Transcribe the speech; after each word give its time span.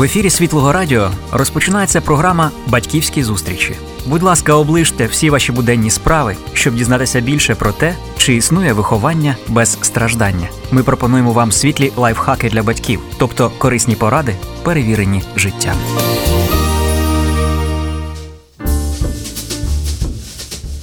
В 0.00 0.02
ефірі 0.02 0.30
Світлого 0.30 0.72
Радіо 0.72 1.10
розпочинається 1.32 2.00
програма 2.00 2.50
Батьківські 2.66 3.22
зустрічі. 3.22 3.74
Будь 4.06 4.22
ласка, 4.22 4.54
оближте 4.54 5.06
всі 5.06 5.30
ваші 5.30 5.52
буденні 5.52 5.90
справи, 5.90 6.36
щоб 6.52 6.74
дізнатися 6.74 7.20
більше 7.20 7.54
про 7.54 7.72
те, 7.72 7.94
чи 8.16 8.34
існує 8.34 8.72
виховання 8.72 9.36
без 9.48 9.78
страждання. 9.82 10.48
Ми 10.70 10.82
пропонуємо 10.82 11.32
вам 11.32 11.52
світлі 11.52 11.92
лайфхаки 11.96 12.48
для 12.48 12.62
батьків, 12.62 13.00
тобто 13.18 13.52
корисні 13.58 13.94
поради, 13.94 14.34
перевірені 14.62 15.22
життям. 15.36 15.76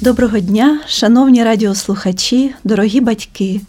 Доброго 0.01 0.39
дня, 0.39 0.79
шановні 0.87 1.43
радіослухачі, 1.43 2.53
дорогі 2.63 3.01
батьки. 3.01 3.61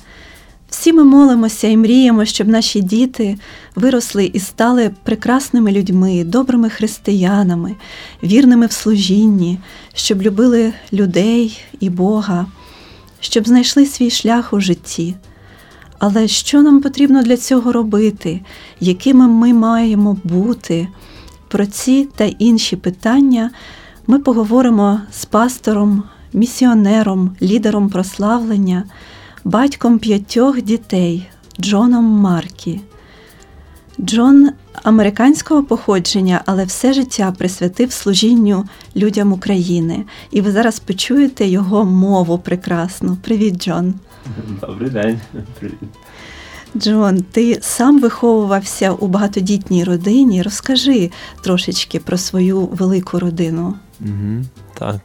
Всі 0.89 0.93
ми 0.95 1.05
молимося 1.05 1.69
і 1.69 1.77
мріємо, 1.77 2.25
щоб 2.25 2.49
наші 2.49 2.81
діти 2.81 3.39
виросли 3.75 4.31
і 4.35 4.39
стали 4.41 4.91
прекрасними 5.03 5.73
людьми, 5.73 6.25
добрими 6.25 6.71
християнами, 6.71 7.75
вірними 8.23 8.67
в 8.67 8.73
служінні, 8.73 9.59
щоб 9.95 10.23
любили 10.23 10.73
людей 10.93 11.61
і 11.81 11.91
Бога, 11.91 12.47
щоб 13.21 13.49
знайшли 13.49 13.87
свій 13.87 14.11
шлях 14.11 14.53
у 14.53 14.61
житті. 14.61 15.15
Але 15.99 16.29
що 16.29 16.63
нам 16.63 16.81
потрібно 16.81 17.23
для 17.23 17.37
цього 17.37 17.73
робити, 17.73 18.41
якими 18.81 19.29
ми 19.29 19.53
маємо 19.53 20.17
бути? 20.25 20.89
Про 21.49 21.67
ці 21.67 22.09
та 22.17 22.25
інші 22.25 22.77
питання 22.77 23.51
ми 24.07 24.19
поговоримо 24.19 25.01
з 25.13 25.25
пастором, 25.25 26.03
місіонером, 26.33 27.37
лідером 27.43 27.89
прославлення 27.89 28.85
батьком 29.49 29.99
п'ятьох 29.99 30.63
дітей 30.63 31.27
Джоном 31.61 32.05
Маркі. 32.05 32.81
Джон 34.01 34.51
американського 34.83 35.65
походження, 35.65 36.43
але 36.47 36.65
все 36.65 36.93
життя 36.93 37.35
присвятив 37.39 37.93
служінню 37.93 38.65
людям 38.97 39.33
України. 39.33 40.05
І 40.31 40.41
ви 40.41 40.53
зараз 40.53 40.79
почуєте 40.79 41.47
його 41.47 41.85
мову 41.85 42.39
прекрасну. 42.39 43.17
Привіт, 43.17 43.65
Джон. 43.65 43.95
Добрий 44.61 44.91
день. 44.91 45.21
Привіт. 45.59 45.79
Джон, 46.77 47.23
ти 47.23 47.59
сам 47.63 48.01
виховувався 48.01 48.93
у 48.93 49.07
багатодітній 49.07 49.85
родині. 49.85 50.43
Розкажи 50.43 51.11
трошечки 51.43 51.99
про 51.99 52.19
свою 52.19 52.61
велику 52.61 53.19
родину. 53.19 53.75
Угу, 54.01 54.45
Так. 54.75 54.97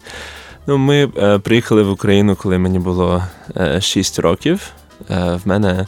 Ну, 0.68 0.78
Ми 0.78 1.10
е, 1.18 1.40
приїхали 1.40 1.84
в 1.84 1.92
Україну, 1.92 2.36
коли 2.36 2.58
мені 2.58 2.80
було 2.80 3.24
е, 3.58 3.82
6 3.82 4.20
років. 4.20 4.72
Е, 5.10 5.40
в 5.44 5.48
мене 5.48 5.88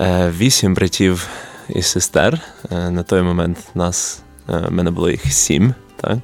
е, 0.00 0.30
8 0.30 0.74
братів 0.74 1.28
і 1.68 1.82
сестер. 1.82 2.40
Е, 2.70 2.90
на 2.90 3.02
той 3.02 3.22
момент 3.22 3.58
нас, 3.74 4.22
е, 4.48 4.58
в 4.68 4.72
мене 4.72 4.90
було 4.90 5.10
їх 5.10 5.32
7. 5.32 5.74
Так? 5.96 6.18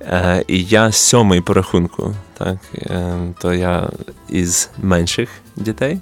Е, 0.00 0.44
і 0.48 0.64
я 0.64 0.92
сьомий 0.92 1.40
по 1.40 1.54
рахунку. 1.54 2.14
Так? 2.38 2.58
Е, 2.74 3.18
то 3.40 3.54
я 3.54 3.90
із 4.28 4.70
менших 4.82 5.28
дітей. 5.56 6.00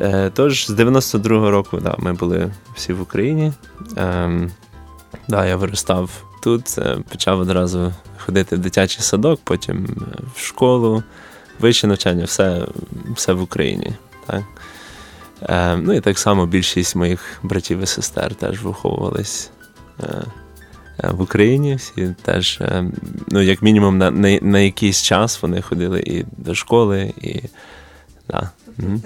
Е, 0.00 0.30
тож, 0.34 0.66
з 0.66 0.70
92-го 0.70 1.50
року 1.50 1.78
да, 1.80 1.94
ми 1.98 2.12
були 2.12 2.52
всі 2.74 2.92
в 2.92 3.02
Україні. 3.02 3.52
Е, 3.96 4.30
да, 5.28 5.46
Я 5.46 5.56
виростав 5.56 6.31
тут, 6.42 6.78
е, 6.78 6.98
почав 7.08 7.40
одразу 7.40 7.92
ходити 8.18 8.56
в 8.56 8.58
дитячий 8.58 9.02
садок, 9.02 9.40
потім 9.44 9.84
е, 9.84 10.22
в 10.36 10.40
школу, 10.40 11.02
вище 11.60 11.86
навчання, 11.86 12.24
все 12.24 12.66
все 13.16 13.32
в 13.32 13.42
Україні. 13.42 13.92
Так? 14.26 14.42
Е, 15.42 15.76
Ну 15.76 15.92
і 15.92 16.00
так 16.00 16.18
само 16.18 16.46
більшість 16.46 16.96
моїх 16.96 17.40
братів 17.42 17.80
і 17.80 17.86
сестер 17.86 18.34
теж 18.34 18.62
виховувались 18.62 19.50
е, 20.00 20.06
е, 21.04 21.10
в 21.10 21.20
Україні. 21.20 21.74
Всі 21.74 22.14
теж, 22.22 22.58
е, 22.60 22.84
ну, 23.28 23.40
як 23.40 23.62
мінімум, 23.62 23.98
на, 23.98 24.10
на, 24.10 24.38
на 24.42 24.58
якийсь 24.58 25.02
час 25.02 25.42
вони 25.42 25.62
ходили 25.62 26.00
і 26.00 26.24
до 26.36 26.54
школи, 26.54 27.14
і. 27.22 27.40
Да. 28.28 28.50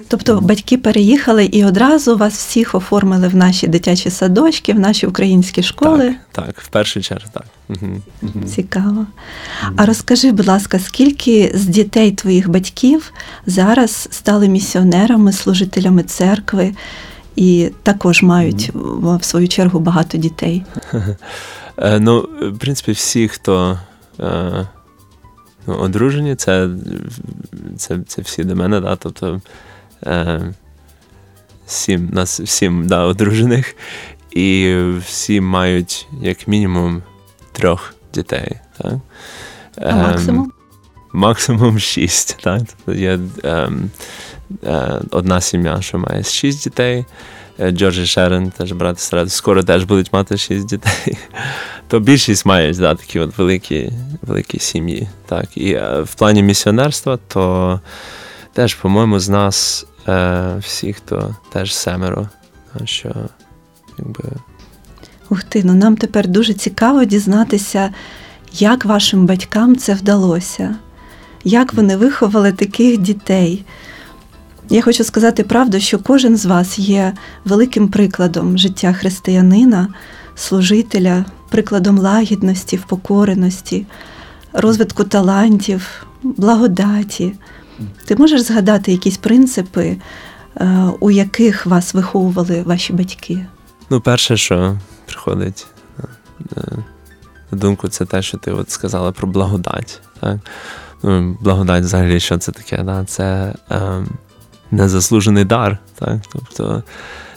Тобто 0.08 0.40
батьки 0.40 0.78
переїхали 0.78 1.44
і 1.44 1.64
одразу 1.64 2.16
вас 2.16 2.34
всіх 2.34 2.74
оформили 2.74 3.28
в 3.28 3.36
наші 3.36 3.66
дитячі 3.66 4.10
садочки, 4.10 4.72
в 4.72 4.78
наші 4.78 5.06
українські 5.06 5.62
школи. 5.62 6.14
Так, 6.32 6.46
так 6.46 6.60
в 6.60 6.68
першу 6.68 7.02
чергу, 7.02 7.26
так. 7.32 7.44
Цікаво. 8.46 9.06
А 9.76 9.86
розкажи, 9.86 10.32
будь 10.32 10.46
ласка, 10.46 10.78
скільки 10.78 11.52
з 11.54 11.66
дітей 11.66 12.12
твоїх 12.12 12.48
батьків 12.48 13.12
зараз 13.46 14.08
стали 14.10 14.48
місіонерами, 14.48 15.32
служителями 15.32 16.02
церкви 16.02 16.74
і 17.36 17.70
також 17.82 18.22
мають 18.22 18.70
в 18.74 19.24
свою 19.24 19.48
чергу 19.48 19.80
багато 19.80 20.18
дітей? 20.18 20.64
Ну, 22.00 22.28
в 22.42 22.58
принципі, 22.58 22.92
всі, 22.92 23.28
хто. 23.28 23.78
Одружені, 25.66 26.34
це 26.34 26.68
це, 27.76 27.98
це 28.06 28.22
всі 28.22 28.44
до 28.44 28.56
мене, 28.56 28.80
да, 28.80 28.96
тобто 28.96 29.40
е, 30.06 30.40
сім, 31.66 32.08
нас 32.12 32.40
сім 32.44 32.86
да, 32.86 33.04
одружених, 33.04 33.76
і 34.30 34.76
всі 35.06 35.40
мають 35.40 36.08
як 36.22 36.48
мінімум 36.48 37.02
трьох 37.52 37.94
дітей. 38.14 38.56
Так? 38.78 38.94
А 39.76 39.96
максимум? 39.96 40.52
Максимум 41.12 41.78
шість. 41.78 42.38
Так? 42.42 42.62
Тобто 42.66 43.00
є 43.00 43.18
е, 43.44 43.70
е, 44.64 45.00
одна 45.10 45.40
сім'я, 45.40 45.82
що 45.82 45.98
має 45.98 46.22
шість 46.22 46.64
дітей. 46.64 47.04
Джордж 47.70 47.98
і 47.98 48.06
Шерон, 48.06 48.50
теж 48.50 48.72
брати 48.72 49.00
серед, 49.00 49.32
скоро 49.32 49.62
теж 49.62 49.84
будуть 49.84 50.12
мати 50.12 50.36
шість 50.36 50.66
дітей. 50.66 51.18
То 51.88 52.00
більшість 52.00 52.46
має 52.46 52.74
да, 52.74 52.94
такі 52.94 53.20
от 53.20 53.38
великі 53.38 53.92
великі 54.22 54.58
сім'ї. 54.58 55.08
Так. 55.26 55.56
І 55.56 55.72
е, 55.72 56.00
в 56.02 56.14
плані 56.14 56.42
місіонерства, 56.42 57.18
то 57.28 57.80
теж, 58.52 58.74
по-моєму, 58.74 59.20
з 59.20 59.28
нас 59.28 59.86
е, 60.08 60.56
всіх 60.60 61.00
то 61.00 61.36
теж 61.52 61.74
семеро. 61.74 62.28
Що, 62.84 63.14
якби... 63.98 64.24
Ух 65.30 65.42
ти, 65.42 65.62
ну 65.64 65.74
нам 65.74 65.96
тепер 65.96 66.28
дуже 66.28 66.54
цікаво 66.54 67.04
дізнатися, 67.04 67.90
як 68.52 68.84
вашим 68.84 69.26
батькам 69.26 69.76
це 69.76 69.94
вдалося, 69.94 70.76
як 71.44 71.74
вони 71.74 71.96
виховали 71.96 72.52
таких 72.52 72.98
дітей. 72.98 73.64
Я 74.68 74.82
хочу 74.82 75.04
сказати 75.04 75.44
правду, 75.44 75.80
що 75.80 75.98
кожен 75.98 76.36
з 76.36 76.46
вас 76.46 76.78
є 76.78 77.12
великим 77.44 77.88
прикладом 77.88 78.58
життя 78.58 78.92
християнина, 78.92 79.88
служителя, 80.34 81.24
прикладом 81.48 81.98
лагідності, 81.98 82.76
впокореності, 82.76 83.86
розвитку 84.52 85.04
талантів, 85.04 86.06
благодаті. 86.22 87.34
Ти 88.04 88.16
можеш 88.16 88.40
згадати 88.40 88.92
якісь 88.92 89.16
принципи, 89.16 89.96
е, 90.56 90.90
у 91.00 91.10
яких 91.10 91.66
вас 91.66 91.94
виховували 91.94 92.62
ваші 92.62 92.92
батьки? 92.92 93.46
Ну, 93.90 94.00
перше, 94.00 94.36
що 94.36 94.78
приходить 95.06 95.66
е, 96.56 96.60
на 97.50 97.58
думку, 97.58 97.88
це 97.88 98.04
те, 98.04 98.22
що 98.22 98.38
ти 98.38 98.52
от 98.52 98.70
сказала 98.70 99.12
про 99.12 99.28
благодать. 99.28 100.00
Так? 100.20 100.36
Ну, 101.02 101.38
Благодать 101.40 101.84
взагалі, 101.84 102.20
що 102.20 102.38
це 102.38 102.52
таке? 102.52 102.82
Да? 102.82 103.04
Це. 103.04 103.54
Ем, 103.70 104.08
незаслужений 104.70 105.44
дар. 105.44 105.78
Так? 105.98 106.18
Тобто 106.32 106.82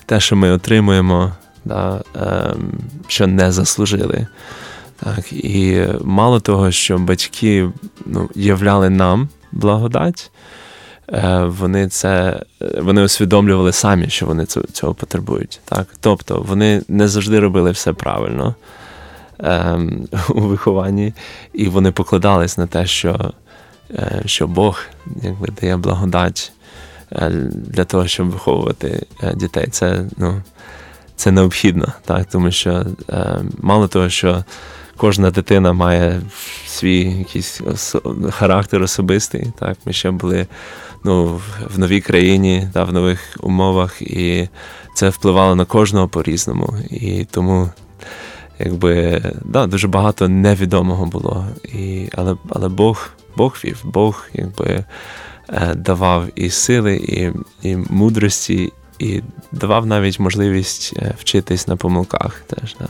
те, 0.06 0.20
що 0.20 0.36
ми 0.36 0.52
отримуємо, 0.52 1.34
да, 1.70 2.02
ем, 2.16 2.72
що 3.08 3.28
не 3.28 3.52
заслужили. 3.52 4.28
Так? 5.04 5.34
І 5.34 5.86
мало 6.04 6.40
того, 6.40 6.72
що 6.72 6.98
батьки 6.98 7.70
ну, 8.06 8.30
являли 8.36 8.90
нам 8.90 9.30
благодать, 9.52 10.32
е, 11.14 11.44
вони 11.44 11.88
це 11.88 12.44
вони 12.82 13.04
усвідомлювали 13.04 13.72
самі, 13.72 14.10
що 14.10 14.26
вони 14.26 14.46
цього 14.46 14.94
потребують. 14.94 15.60
Так? 15.66 15.88
Тобто 16.00 16.46
вони 16.48 16.82
не 16.88 17.08
завжди 17.08 17.40
робили 17.40 17.72
все 17.72 17.94
правильно 17.94 18.56
ем, 19.40 20.08
у 20.30 20.42
вихованні, 20.42 21.14
і 21.54 21.68
вони 21.68 21.92
покладались 21.92 22.58
на 22.58 22.68
те, 22.68 22.86
що 22.86 23.34
е, 23.92 24.22
що 24.26 24.48
Бог 24.48 24.82
якби, 25.24 25.48
дає 25.62 25.78
благодать 25.78 26.54
Е, 27.12 27.30
для 27.52 27.86
того, 27.86 28.08
щоб 28.08 28.30
виховувати 28.30 29.06
е, 29.24 29.34
дітей. 29.36 29.68
Це 29.68 30.06
ну, 30.18 30.42
це 31.20 31.32
необхідно, 31.32 31.94
так? 32.06 32.26
тому 32.26 32.52
що 32.52 32.86
е, 33.10 33.42
мало 33.62 33.88
того, 33.88 34.10
що 34.10 34.44
кожна 34.98 35.32
дитина 35.32 35.74
має 35.74 36.22
свій 36.68 37.02
якийсь 37.02 37.62
характер 38.30 38.84
особистий. 38.84 39.48
Так? 39.60 39.78
Ми 39.86 39.94
ще 39.94 40.12
були 40.12 40.48
ну, 41.04 41.42
в 41.76 41.80
новій 41.80 42.02
країні, 42.02 42.70
та, 42.74 42.84
в 42.84 42.94
нових 42.94 43.38
умовах, 43.40 44.02
і 44.02 44.50
це 44.94 45.10
впливало 45.10 45.56
на 45.56 45.66
кожного 45.66 46.08
по-різному. 46.08 46.74
І 46.90 47.26
тому. 47.32 47.70
Якби 48.62 49.22
да, 49.46 49.68
дуже 49.68 49.88
багато 49.88 50.30
невідомого 50.30 51.06
було. 51.06 51.48
І, 51.64 52.10
Але 52.16 52.36
але 52.50 52.70
Бог 52.70 53.10
Бог 53.36 53.58
вів, 53.64 53.80
Бог 53.84 54.28
якби 54.34 54.84
Е, 55.54 55.76
давав 55.76 56.26
і 56.36 56.50
сили, 56.50 56.96
і 56.96 57.32
і 57.70 57.76
мудрості, 57.76 58.74
і 59.00 59.24
давав 59.52 59.86
навіть 59.86 60.20
можливість 60.20 60.94
е, 60.98 61.14
вчитись 61.20 61.68
на 61.68 61.76
помилках. 61.76 62.42
теж. 62.48 62.76
Да. 62.80 62.88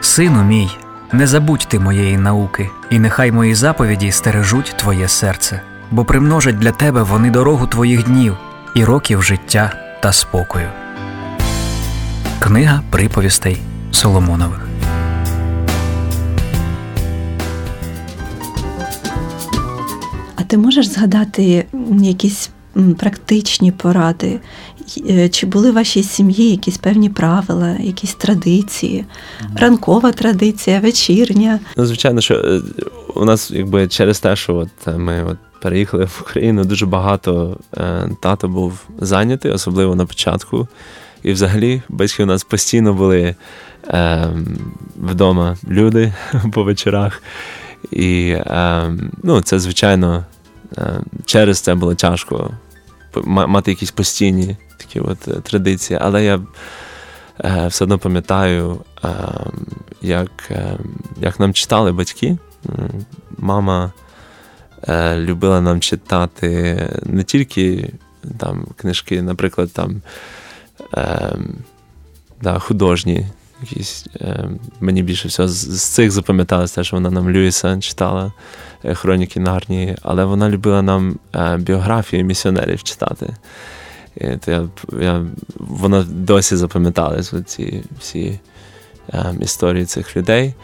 Сину 0.00 0.44
мій, 0.44 0.70
не 1.12 1.26
забудь 1.26 1.66
ти 1.68 1.78
моєї 1.78 2.18
науки, 2.18 2.70
і 2.90 2.98
нехай 2.98 3.32
мої 3.32 3.54
заповіді 3.54 4.12
стережуть 4.12 4.74
твоє 4.78 5.08
серце, 5.08 5.60
бо 5.90 6.04
примножать 6.04 6.58
для 6.58 6.72
тебе 6.72 7.02
вони 7.02 7.30
дорогу 7.30 7.66
твоїх 7.66 8.04
днів 8.04 8.36
і 8.74 8.84
років 8.84 9.22
життя 9.22 9.72
та 10.02 10.12
спокою. 10.12 10.68
Книга 12.40 12.82
приповістей 12.90 13.58
Соломонових. 13.90 14.68
А 20.36 20.42
ти 20.46 20.58
можеш 20.58 20.88
згадати 20.88 21.66
якісь 22.00 22.50
практичні 22.98 23.72
поради? 23.72 24.40
Е, 25.10 25.28
чи 25.28 25.46
були 25.46 25.70
в 25.70 25.74
вашій 25.74 26.02
сім'ї 26.02 26.50
якісь 26.50 26.78
певні 26.78 27.10
правила, 27.10 27.76
якісь 27.80 28.14
традиції, 28.14 29.04
ранкова 29.56 30.12
традиція, 30.12 30.80
вечірня? 30.80 31.60
Ну, 31.76 31.86
звичайно, 31.86 32.20
що 32.20 32.34
е, 32.34 32.60
у 33.14 33.24
нас, 33.24 33.50
якби 33.50 33.88
через 33.88 34.20
те, 34.20 34.36
що 34.36 34.54
от 34.56 34.68
е, 34.86 34.98
ми 34.98 35.24
от 35.24 35.36
переїхали 35.62 36.04
в 36.04 36.18
Україну, 36.20 36.64
дуже 36.64 36.86
багато 36.86 37.56
тато 38.20 38.48
був 38.48 38.80
зайнятий, 39.00 39.50
особливо 39.52 39.94
на 39.94 40.06
початку. 40.06 40.68
І 41.22 41.32
взагалі 41.32 41.82
батьки 41.88 42.22
у 42.22 42.26
нас 42.26 42.44
постійно 42.44 42.94
були 42.94 43.34
е, 43.88 44.28
вдома 44.96 45.56
люди 45.68 46.12
по 46.52 46.62
вечорах. 46.62 47.22
І 47.90 48.28
е, 48.30 48.92
ну, 49.22 49.40
це, 49.40 49.58
звичайно, 49.58 50.24
е, 50.78 51.00
через 51.24 51.60
це 51.60 51.74
було 51.74 51.94
тяжко 51.94 52.50
мати 53.24 53.70
якісь 53.70 53.90
постійні 53.90 54.56
такі 54.76 55.00
от 55.00 55.28
е, 55.28 55.32
традиції. 55.32 55.98
Але 56.02 56.24
я 56.24 56.40
е, 57.44 57.66
все 57.66 57.84
одно 57.84 57.98
пам'ятаю, 57.98 58.80
е, 59.04 59.08
як 60.02 60.50
як 61.20 61.40
нам 61.40 61.54
читали 61.54 61.92
батьки. 61.92 62.38
Мама 63.38 63.92
любила 65.16 65.60
нам 65.60 65.80
читати 65.80 66.78
не 67.02 67.24
тільки 67.24 67.92
там 68.38 68.66
книжки, 68.76 69.22
наприклад, 69.22 69.72
там 69.72 70.02
е, 70.94 71.32
да, 72.42 72.58
художні. 72.58 73.26
Якісь, 73.62 74.06
е, 74.20 74.50
Мені 74.80 75.02
більше 75.02 75.28
всього 75.28 75.48
з, 75.48 75.80
з 75.80 75.82
цих 75.82 76.10
запам'яталося 76.10 76.74
те, 76.74 76.84
що 76.84 76.96
вона 76.96 77.10
нам 77.10 77.30
Льюіса 77.30 77.78
читала 77.78 78.32
е, 78.84 78.94
Хроніки 78.94 79.40
Нарнії, 79.40 79.96
але 80.02 80.24
вона 80.24 80.50
любила 80.50 80.82
нам 80.82 81.18
е, 81.34 81.56
біографії 81.56 82.24
місіонерів 82.24 82.82
читати. 82.82 83.34
І, 84.16 84.36
то 84.36 84.50
я, 84.50 84.68
я, 85.00 85.26
Воно 85.56 86.04
досі 86.04 86.56
запам'яталось 86.56 87.34
ці 87.46 87.84
всі 88.00 88.40
е, 89.12 89.34
історії 89.40 89.84
цих 89.84 90.16
людей. 90.16 90.54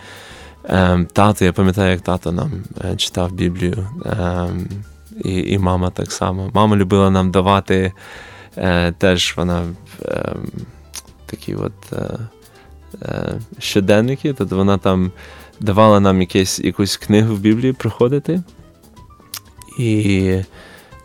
Е, 0.64 1.06
тато, 1.12 1.44
я 1.44 1.52
пам'ятаю, 1.52 1.90
як 1.90 2.00
тато 2.00 2.32
нам 2.32 2.64
е, 2.84 2.96
читав 2.96 3.32
Біблію, 3.32 3.88
і 5.24 5.52
і 5.52 5.58
мама 5.58 5.90
так 5.90 6.12
само. 6.12 6.50
Мама 6.54 6.76
любила 6.76 7.10
нам 7.10 7.30
давати 7.30 7.92
теж 8.98 9.34
вона 9.36 9.62
такі 11.26 11.54
от 11.54 11.72
щоденники, 13.58 14.32
тобто 14.32 14.56
вона 14.56 14.78
там 14.78 15.12
давала 15.60 16.00
нам 16.00 16.20
якесь, 16.20 16.58
якусь 16.58 16.96
книгу 16.96 17.34
в 17.34 17.38
Біблії 17.38 17.72
проходити. 17.72 18.42
І 19.78 20.38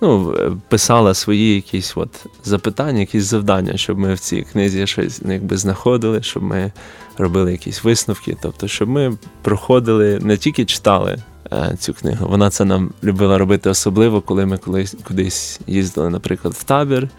ну, 0.02 0.36
писала 0.68 1.14
свої 1.14 1.56
якісь 1.56 1.94
от 1.96 2.26
запитання, 2.44 3.00
якісь 3.00 3.24
завдання, 3.24 3.78
щоб 3.78 4.00
ми 4.00 4.14
в 4.14 4.20
цій 4.20 4.42
книзі 4.42 4.88
щось 4.88 5.22
ну, 5.26 5.34
якби 5.34 5.58
знаходили, 5.58 6.22
щоб 6.22 6.44
ми 6.44 6.72
робили 7.18 7.52
якісь 7.52 7.84
висновки. 7.84 8.38
Тобто, 8.42 8.68
щоб 8.68 8.90
ми 8.90 9.18
проходили, 9.42 10.20
не 10.20 10.38
тільки 10.38 10.66
читали 10.66 11.18
е, 11.52 11.76
цю 11.80 11.94
книгу. 11.94 12.28
Вона 12.30 12.50
це 12.50 12.66
нам 12.66 12.92
любила 13.04 13.38
робити 13.38 13.70
особливо, 13.70 14.22
коли 14.22 14.46
ми 14.46 14.58
колись 14.58 14.96
кудись 15.08 15.60
їздили, 15.68 16.10
наприклад, 16.10 16.54
в 16.54 16.64
табір. 16.64 17.10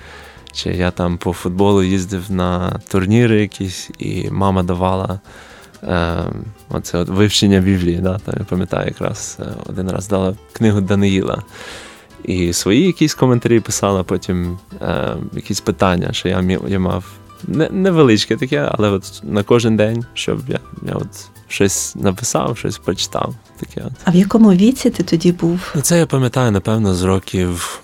Чи 0.53 0.71
я 0.71 0.91
там 0.91 1.19
по 1.19 1.33
футболу 1.33 1.83
їздив 1.83 2.31
на 2.31 2.81
турніри 2.89 3.41
якісь, 3.41 3.91
і 3.99 4.31
мама 4.31 4.63
давала 4.63 5.21
е, 5.83 6.17
оце 6.69 6.99
от 6.99 7.09
вивчення 7.09 7.61
Біблії. 7.61 7.97
Да? 7.97 8.19
Там, 8.19 8.35
я 8.39 8.45
пам'ятаю, 8.45 8.87
якраз 8.87 9.39
е, 9.41 9.45
один 9.67 9.91
раз 9.91 10.09
дала 10.09 10.37
книгу 10.53 10.81
Даниїла. 10.81 11.43
І 12.25 12.53
свої 12.53 12.87
якісь 12.87 13.15
коментарі 13.15 13.61
писала, 13.61 14.03
потім 14.03 14.59
е, 14.83 15.17
якісь 15.33 15.61
питання, 15.61 16.13
що 16.13 16.29
я 16.29 16.61
я 16.69 16.79
мав 16.79 17.05
не, 17.49 17.69
невеличке 17.71 18.37
таке, 18.37 18.69
але 18.73 18.89
от 18.89 19.21
на 19.25 19.43
кожен 19.43 19.77
день, 19.77 20.05
щоб 20.15 20.41
я 20.49 20.59
я 20.87 20.95
от 20.95 21.31
щось 21.49 21.97
написав, 21.97 22.59
щось 22.59 22.79
прочитав. 22.79 23.35
Таке 23.61 23.83
от. 23.87 23.93
А 24.05 24.11
в 24.11 24.15
якому 24.15 24.53
віці 24.53 24.91
ти 24.91 25.03
тоді 25.03 25.33
був? 25.33 25.75
Це 25.83 25.99
я 25.99 26.07
пам'ятаю, 26.07 26.51
напевно, 26.51 26.95
з 26.95 27.03
років 27.03 27.81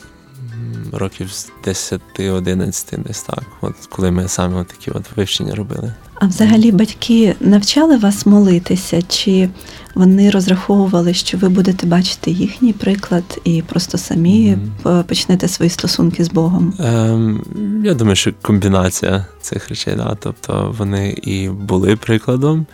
років 0.92 1.32
з 1.32 1.52
10-11, 1.64 3.02
десь 3.06 3.22
так. 3.22 3.42
От 3.60 3.74
коли 3.88 4.10
ми 4.10 4.28
саме 4.28 4.60
от 4.60 4.68
такі 4.68 4.90
от 4.90 5.04
вивчення 5.16 5.54
робили. 5.54 5.94
А 6.14 6.26
взагалі 6.26 6.72
батьки 6.72 7.34
навчали 7.40 7.96
вас 7.96 8.26
молитися, 8.26 9.02
чи 9.02 9.48
вони 9.94 10.30
розраховували, 10.30 11.14
що 11.14 11.38
ви 11.38 11.48
будете 11.48 11.86
бачити 11.86 12.30
їхній 12.30 12.72
приклад 12.72 13.40
і 13.44 13.62
просто 13.62 13.98
самі 13.98 14.56
mm-hmm. 14.82 15.04
почнете 15.04 15.48
свої 15.48 15.70
стосунки 15.70 16.24
з 16.24 16.28
Богом? 16.28 16.74
Ем, 16.78 17.44
Я 17.84 17.94
думаю, 17.94 18.16
що 18.16 18.32
комбінація 18.42 19.26
цих 19.40 19.68
речей, 19.68 19.94
да. 19.96 20.16
тобто 20.20 20.74
вони 20.78 21.10
і 21.22 21.48
були 21.48 21.96
прикладом. 21.96 22.66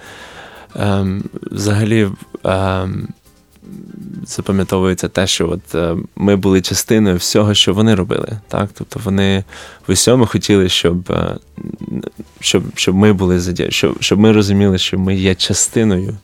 Ем, 0.76 1.24
Взагалі. 1.50 2.08
Ем, 2.44 3.08
запам'ятовується 4.26 5.08
те, 5.08 5.26
що 5.26 5.50
от 5.50 5.74
е, 5.74 5.96
ми 6.16 6.36
були 6.36 6.60
частиною 6.60 7.16
всього, 7.16 7.54
що 7.54 7.74
вони 7.74 7.94
робили. 7.94 8.38
Так? 8.48 8.70
Тобто 8.74 9.00
вони 9.04 9.44
в 9.86 9.92
усьому 9.92 10.26
хотіли, 10.26 10.68
щоб 10.68 11.12
е, 11.12 11.36
щоб, 12.40 12.62
щоб 12.74 12.94
ми 12.94 13.12
були 13.12 13.40
задіяні, 13.40 13.72
щоб, 13.72 14.02
щоб 14.02 14.18
ми 14.18 14.32
розуміли, 14.32 14.78
що 14.78 14.98
ми 14.98 15.14
є 15.14 15.34
частиною 15.34 16.16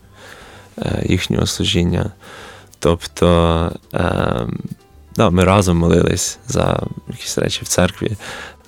е, 0.79 1.05
їхнього 1.08 1.46
служіння. 1.46 2.12
Тобто 2.79 3.73
да, 5.17 5.31
ми 5.31 5.44
разом 5.44 5.76
молились 5.76 6.38
за 6.46 6.82
якісь 7.08 7.38
речі 7.38 7.61
в 7.64 7.69
церкві. 7.69 8.17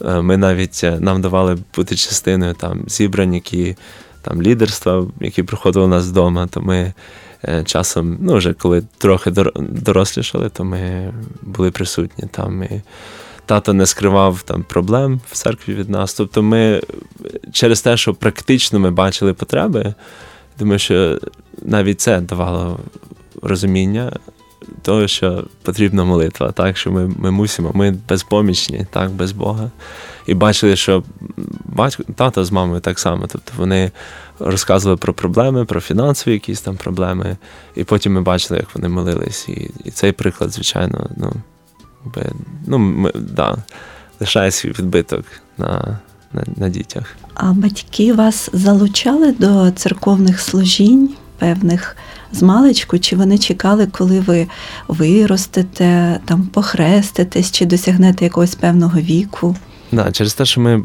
Ми 0.00 0.36
навіть 0.36 0.84
нам 0.98 1.22
давали 1.22 1.58
бути 1.76 1.96
частиною 1.96 2.54
там 2.54 2.84
зібрань, 2.86 3.34
які 3.34 3.76
там 4.22 4.42
лідерства, 4.42 5.06
які 5.20 5.42
проходили 5.42 5.84
у 5.84 5.88
нас 5.88 6.06
вдома, 6.06 6.46
то 6.46 6.60
ми 6.60 6.92
часом, 7.64 8.18
ну 8.20 8.36
вже 8.36 8.52
коли 8.52 8.82
трохи 8.98 9.30
дорослішали, 9.56 10.48
то 10.48 10.64
ми 10.64 11.12
були 11.42 11.70
присутні 11.70 12.28
там. 12.32 12.62
І 12.62 12.82
Тато 13.46 13.72
не 13.72 13.86
скривав 13.86 14.42
там 14.42 14.62
проблем 14.62 15.20
в 15.26 15.32
церкві 15.32 15.74
від 15.74 15.90
нас. 15.90 16.14
Тобто 16.14 16.42
ми 16.42 16.80
через 17.52 17.82
те, 17.82 17.96
що 17.96 18.14
практично 18.14 18.78
ми 18.78 18.90
бачили 18.90 19.34
потреби, 19.34 19.94
думаю, 20.58 20.78
що 20.78 21.18
навіть 21.62 22.00
це 22.00 22.20
давало 22.20 22.80
розуміння 23.42 24.12
того, 24.82 25.08
що 25.08 25.44
потрібна 25.62 26.04
молитва, 26.04 26.52
так 26.52 26.76
що 26.76 26.92
ми 26.92 27.12
ми 27.18 27.30
мусимо, 27.30 27.70
ми 27.74 27.96
безпомічні, 28.08 28.86
так, 28.90 29.10
без 29.10 29.32
Бога. 29.32 29.70
І 30.26 30.34
бачили, 30.34 30.76
що 30.76 31.02
батько, 31.64 32.02
тато 32.16 32.44
з 32.44 32.52
мамою 32.52 32.80
так 32.80 32.98
само. 32.98 33.26
Тобто 33.26 33.52
вони 33.56 33.90
розказували 34.38 34.96
про 34.96 35.14
проблеми, 35.14 35.64
про 35.64 35.80
фінансові 35.80 36.34
якісь 36.34 36.60
там 36.60 36.76
проблеми. 36.76 37.36
І 37.74 37.84
потім 37.84 38.12
ми 38.12 38.20
бачили, 38.20 38.60
як 38.60 38.74
вони 38.74 38.88
молились. 38.88 39.48
І 39.48 39.70
і 39.84 39.90
цей 39.90 40.12
приклад, 40.12 40.50
звичайно, 40.50 41.10
ну, 41.16 41.32
ну 42.66 42.78
ми, 42.78 43.12
да, 43.14 43.56
лишає 44.20 44.50
свій 44.50 44.70
відбиток 44.70 45.24
на, 45.58 45.98
на, 46.32 46.42
на 46.56 46.68
дітях. 46.68 47.16
А 47.34 47.52
батьки 47.52 48.12
вас 48.12 48.50
залучали 48.52 49.32
до 49.32 49.70
церковних 49.70 50.40
служінь 50.40 51.10
певних 51.38 51.96
з 52.32 52.42
маличку, 52.42 52.98
чи 52.98 53.16
вони 53.16 53.38
чекали, 53.38 53.86
коли 53.86 54.20
ви 54.20 54.46
виростете, 54.88 56.20
там 56.24 56.42
похреститесь, 56.42 57.50
чи 57.50 57.66
досягнете 57.66 58.24
якогось 58.24 58.54
певного 58.54 59.00
віку? 59.00 59.56
Да, 59.92 60.12
через 60.12 60.34
те, 60.34 60.44
що 60.44 60.60
ми 60.60 60.84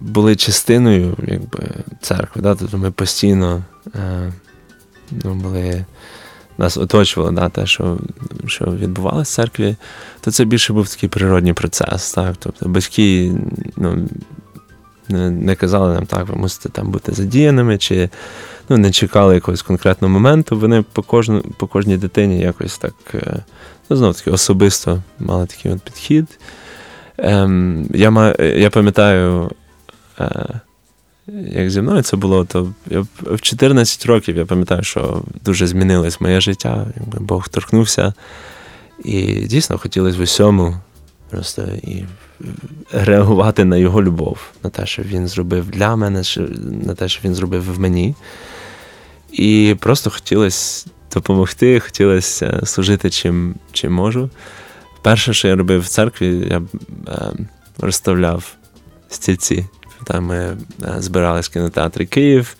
були 0.00 0.36
частиною 0.36 1.16
якби, 1.26 1.68
церкви, 2.00 2.42
да, 2.42 2.54
тобто 2.54 2.78
ми 2.78 2.90
постійно 2.90 3.64
е, 3.94 4.32
ну, 5.10 5.34
були, 5.34 5.84
нас 6.58 6.76
оточувало 6.76 7.32
да, 7.32 7.48
те, 7.48 7.66
що 7.66 7.98
що 8.46 8.64
відбувалося 8.64 9.32
в 9.32 9.34
церкві, 9.34 9.76
то 10.20 10.30
це 10.30 10.44
більше 10.44 10.72
був 10.72 10.88
такий 10.88 11.08
природний 11.08 11.52
процес. 11.52 12.12
Так? 12.12 12.36
Тобто 12.38 12.68
батьки 12.68 13.32
ну, 13.76 14.08
не, 15.08 15.54
казали 15.54 15.94
нам 15.94 16.06
так, 16.06 16.28
ви 16.28 16.36
мусите 16.36 16.68
там 16.68 16.90
бути 16.90 17.12
задіяними, 17.12 17.78
чи 17.78 18.08
ну, 18.68 18.76
не 18.76 18.90
чекали 18.90 19.34
якогось 19.34 19.62
конкретного 19.62 20.12
моменту. 20.12 20.58
Вони 20.58 20.84
по 20.92 21.02
кожну, 21.02 21.40
по 21.40 21.66
кожній 21.66 21.96
дитині 21.96 22.40
якось 22.40 22.78
так 22.78 22.94
е, 23.14 23.44
ну, 23.90 23.96
знов 23.96 24.16
таки 24.16 24.30
особисто 24.30 25.02
мали 25.18 25.46
такий 25.46 25.72
от 25.72 25.80
підхід. 25.80 26.38
ем, 27.18 27.86
я 27.94 28.34
я 28.38 28.70
пам'ятаю, 28.70 29.50
е, 30.20 30.60
як 31.50 31.70
зі 31.70 31.82
мною 31.82 32.02
це 32.02 32.16
було, 32.16 32.44
то 32.44 32.72
я 32.86 33.06
в 33.22 33.40
14 33.40 34.06
років 34.06 34.36
я 34.36 34.46
пам'ятаю, 34.46 34.82
що 34.82 35.22
дуже 35.44 35.66
змінилось 35.66 36.20
моє 36.20 36.40
життя, 36.40 36.86
якби 36.96 37.18
Бог 37.20 37.48
торкнувся. 37.48 38.14
І 39.04 39.46
дійсно 39.46 39.78
хотілося 39.78 40.18
в 40.18 40.20
усьому 40.20 40.76
просто 41.30 41.62
і 41.82 42.04
реагувати 42.92 43.64
на 43.64 43.76
його 43.76 44.02
любов, 44.02 44.38
на 44.64 44.70
те, 44.70 44.86
що 44.86 45.02
він 45.02 45.28
зробив 45.28 45.70
для 45.70 45.96
мене, 45.96 46.22
на 46.86 46.94
те, 46.94 47.08
що 47.08 47.20
він 47.24 47.34
зробив 47.34 47.74
в 47.74 47.80
мені. 47.80 48.14
І 49.32 49.76
просто 49.80 50.10
хотілося 50.10 50.90
допомогти, 51.14 51.80
хотілося 51.80 52.60
служити 52.64 53.10
чим 53.10 53.54
чим 53.72 53.92
можу. 53.92 54.30
Перше, 55.02 55.34
що 55.34 55.48
я 55.48 55.56
робив 55.56 55.80
в 55.80 55.88
церкві, 55.88 56.48
я 56.50 56.62
е, 57.08 57.32
розставляв 57.78 58.54
стільці. 59.08 59.66
Там 60.04 60.24
ми 60.24 60.36
е, 60.36 60.56
збирались 60.98 61.48
в 61.48 61.52
кінотеатрі 61.52 62.06
Київ, 62.06 62.56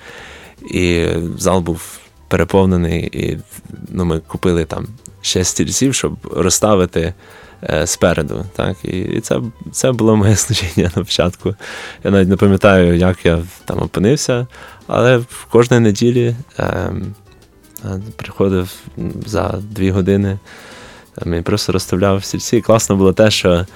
і 0.70 1.06
зал 1.38 1.60
був 1.60 1.98
переповнений, 2.28 3.10
і 3.12 3.38
ну, 3.88 4.04
ми 4.04 4.20
купили 4.20 4.64
там 4.64 4.86
шість 5.22 5.50
стільців, 5.50 5.94
щоб 5.94 6.16
розставити 6.32 7.14
спереду. 7.84 8.44
Так? 8.56 8.76
І 8.84 9.20
це 9.20 9.40
це 9.72 9.92
було 9.92 10.16
моє 10.16 10.36
служіння 10.36 10.90
на 10.96 11.04
початку. 11.04 11.54
Я 12.04 12.10
навіть 12.10 12.28
не 12.28 12.36
пам'ятаю, 12.36 12.96
як 12.96 13.26
я 13.26 13.38
там 13.64 13.82
опинився, 13.82 14.46
але 14.86 15.20
кожної 15.50 15.82
неділі 15.82 16.36
е, 16.58 16.92
приходив 18.16 18.74
за 19.26 19.54
дві 19.70 19.90
години 19.90 20.38
там, 21.14 21.34
і 21.34 21.42
просто 21.42 21.72
розставляв 21.72 22.24
стільці. 22.24 22.56
І 22.56 22.60
класно 22.60 22.96
було 22.96 23.12
те, 23.12 23.30
що. 23.30 23.66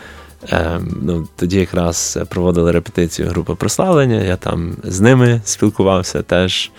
Ем, 0.49 0.99
ну, 1.03 1.29
Тоді 1.37 1.59
якраз 1.59 2.19
проводили 2.29 2.73
репетицію 2.73 3.29
групи 3.29 3.55
прославлення, 3.55 4.21
я 4.23 4.37
там 4.37 4.77
з 4.85 5.01
ними 5.01 5.41
спілкувався 5.45 6.23
теж. 6.23 6.71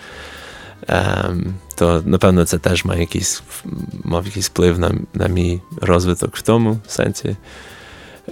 То, 1.74 2.02
напевно, 2.06 2.44
це 2.44 2.58
теж 2.58 2.84
має 2.84 3.00
якийсь, 3.00 3.42
мав 4.04 4.26
якийсь 4.26 4.46
вплив 4.46 4.78
на 4.78 4.94
на 5.14 5.26
мій 5.26 5.60
розвиток 5.80 6.36
в 6.36 6.42
тому 6.42 6.78
сенсі. 6.86 7.36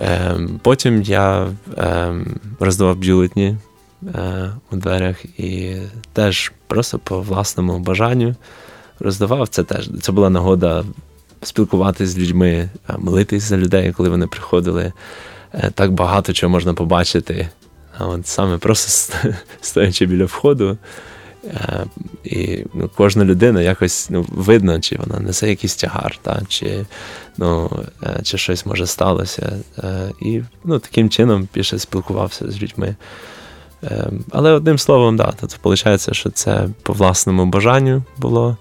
Ем, 0.00 0.60
Потім 0.62 1.02
я 1.02 1.48
ем, 1.76 2.40
роздавав 2.60 2.96
бюлетні 2.96 3.56
е, 4.14 4.50
у 4.70 4.76
дверях 4.76 5.24
і 5.24 5.76
теж 6.12 6.52
просто 6.66 6.98
по 6.98 7.20
власному 7.20 7.78
бажанню 7.78 8.34
роздавав. 9.00 9.48
Це 9.48 9.62
теж 9.62 9.90
це 10.02 10.12
була 10.12 10.30
нагода 10.30 10.84
спілкуватися 11.42 12.12
з 12.12 12.18
людьми, 12.18 12.70
молитись 12.98 13.42
за 13.42 13.56
людей, 13.56 13.92
коли 13.92 14.08
вони 14.08 14.26
приходили. 14.26 14.92
Е, 15.54 15.70
так 15.74 15.92
багато 15.92 16.32
чого 16.32 16.50
можна 16.50 16.74
побачити. 16.74 17.48
А 17.98 18.06
от 18.06 18.26
саме 18.26 18.58
просто 18.58 19.12
стоячи 19.60 20.06
біля 20.06 20.24
входу. 20.24 20.78
Е, 21.44 21.84
і 22.24 22.64
ну, 22.74 22.90
кожна 22.96 23.24
людина 23.24 23.62
якось 23.62 24.10
ну, 24.10 24.26
видно, 24.28 24.80
чи 24.80 24.96
вона 24.96 25.20
несе 25.20 25.48
якийсь 25.48 25.76
тягар, 25.76 26.18
та, 26.22 26.42
чи 26.48 26.86
ну, 27.36 27.70
е, 28.02 28.20
чи 28.22 28.38
щось 28.38 28.66
може 28.66 28.86
сталося. 28.86 29.52
І 30.20 30.42
ну, 30.64 30.78
таким 30.78 31.10
чином 31.10 31.48
більше 31.54 31.78
спілкувався 31.78 32.50
з 32.50 32.62
людьми. 32.62 32.96
Але 34.30 34.52
одним 34.52 34.78
словом, 34.78 35.16
да, 35.16 35.32
то 35.32 35.48
виходить, 35.64 36.14
що 36.14 36.30
це 36.30 36.68
по 36.82 36.92
власному 36.92 37.46
бажанню 37.46 38.02
було. 38.18 38.56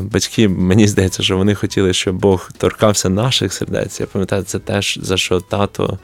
Батьки, 0.00 0.48
мені 0.48 0.88
здається, 0.88 1.22
що 1.22 1.36
вони 1.36 1.54
хотіли, 1.54 1.92
щоб 1.92 2.16
Бог 2.16 2.52
торкався 2.58 3.08
наших 3.08 3.52
сердець. 3.52 4.00
Я 4.00 4.06
пам'ятаю, 4.06 4.42
це 4.42 4.58
теж 4.58 4.98
за 5.02 5.16
що 5.16 5.40
тато 5.40 5.98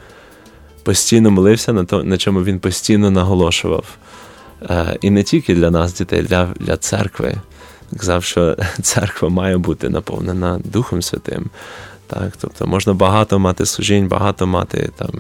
постійно 0.83 1.31
молився, 1.31 1.73
на 1.73 1.85
то, 1.85 2.05
на 2.05 2.19
чому 2.19 2.45
він 2.45 2.61
постійно 2.61 3.11
наголошував. 3.11 3.85
Е, 4.71 4.99
і 5.01 5.11
не 5.11 5.23
тільки 5.23 5.55
для 5.55 5.71
нас, 5.71 5.95
дітей, 5.95 6.23
для 6.23 6.47
для 6.61 6.77
церкви. 6.77 7.35
Казав, 7.97 8.25
що 8.25 8.57
церква 8.83 9.29
має 9.29 9.59
бути 9.59 9.89
наповнена 9.89 10.61
Духом 10.65 11.03
Святим. 11.03 11.51
Так? 12.07 12.33
Тобто 12.41 12.67
можна 12.67 12.95
багато 12.95 13.39
мати 13.39 13.67
служінь, 13.67 14.09
багато 14.09 14.47
мати 14.47 14.91
там. 14.97 15.11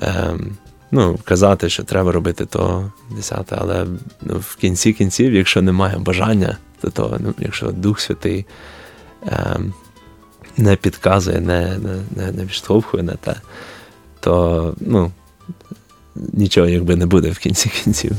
Ем, 0.00 0.56
ну, 0.90 1.18
казати, 1.24 1.68
що 1.68 1.82
треба 1.82 2.12
робити 2.12 2.46
то 2.46 2.92
десяте, 3.10 3.56
але 3.58 3.86
ну, 4.22 4.38
в 4.38 4.56
кінці 4.56 4.92
кінців, 4.92 5.34
якщо 5.34 5.62
немає 5.62 5.98
бажання 5.98 6.56
до 6.82 6.90
того, 6.90 7.16
ну, 7.20 7.34
якщо 7.38 7.66
Дух 7.66 8.00
Святий 8.00 8.46
е, 9.26 9.60
не 10.56 10.76
підказує, 10.76 11.40
не 11.40 11.78
не, 12.16 12.32
не 12.32 12.44
відштовхує 12.44 13.02
на 13.02 13.14
те, 13.14 13.34
то 14.20 14.74
ну, 14.80 15.12
нічого 16.14 16.66
якби 16.66 16.96
не 16.96 17.06
буде 17.06 17.30
в 17.30 17.38
кінці 17.38 17.68
кінців. 17.68 18.12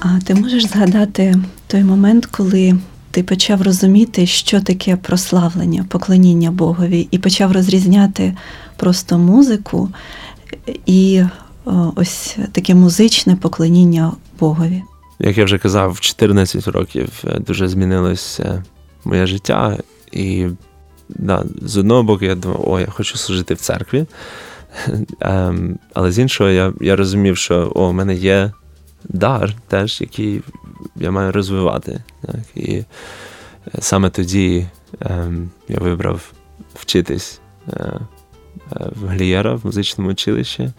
А 0.00 0.20
ти 0.24 0.34
можеш 0.34 0.66
згадати 0.66 1.36
той 1.66 1.84
момент, 1.84 2.26
коли 2.26 2.74
ти 3.10 3.22
почав 3.22 3.62
розуміти, 3.62 4.26
що 4.26 4.60
таке 4.60 4.96
прославлення, 4.96 5.86
поклоніння 5.88 6.50
Богові, 6.50 7.08
і 7.10 7.18
почав 7.18 7.52
розрізняти 7.52 8.36
просто 8.76 9.18
музику 9.18 9.88
і 10.86 11.22
ось 11.94 12.36
таке 12.52 12.74
музичне 12.74 13.36
поклоніння 13.36 14.12
Богові. 14.40 14.82
Як 15.18 15.38
я 15.38 15.44
вже 15.44 15.58
казав, 15.58 15.92
в 15.92 16.00
14 16.00 16.68
років 16.68 17.08
е, 17.24 17.38
дуже 17.38 17.68
змінилося 17.68 18.64
моє 19.04 19.26
життя, 19.26 19.78
і 20.12 20.46
да, 21.08 21.44
з 21.62 21.76
одного 21.76 22.02
боку 22.02 22.24
я 22.24 22.34
думав, 22.34 22.68
о, 22.68 22.80
я 22.80 22.86
хочу 22.86 23.18
служити 23.18 23.54
в 23.54 23.58
церкві. 23.58 24.06
Ем, 25.20 25.78
але 25.94 26.12
з 26.12 26.18
іншого, 26.18 26.50
я 26.50 26.72
я 26.80 26.96
розумів, 26.96 27.36
що 27.36 27.72
о, 27.74 27.88
у 27.88 27.92
мене 27.92 28.14
є 28.14 28.52
дар, 29.04 29.54
теж, 29.68 30.00
який 30.00 30.42
я 30.96 31.10
маю 31.10 31.32
розвивати. 31.32 32.02
Так? 32.22 32.40
І 32.54 32.74
е, 32.74 32.84
саме 33.78 34.10
тоді 34.10 34.66
ем, 35.00 35.50
я 35.68 35.78
вибрав 35.78 36.32
вчитись 36.74 37.40
е, 37.68 37.92
в 38.70 39.08
Глієра 39.08 39.54
в 39.54 39.60
музичному 39.66 40.10
училищі. 40.10 40.72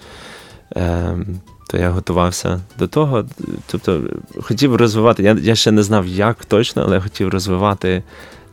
Ем, 0.75 1.39
то 1.71 1.77
я 1.77 1.89
готувався 1.89 2.61
до 2.79 2.87
того. 2.87 3.25
Тобто 3.67 4.03
хотів 4.41 4.75
розвивати. 4.75 5.23
Я 5.23 5.37
я 5.41 5.55
ще 5.55 5.71
не 5.71 5.83
знав, 5.83 6.07
як 6.07 6.45
точно, 6.45 6.83
але 6.83 7.01
хотів 7.01 7.29
розвивати 7.29 8.03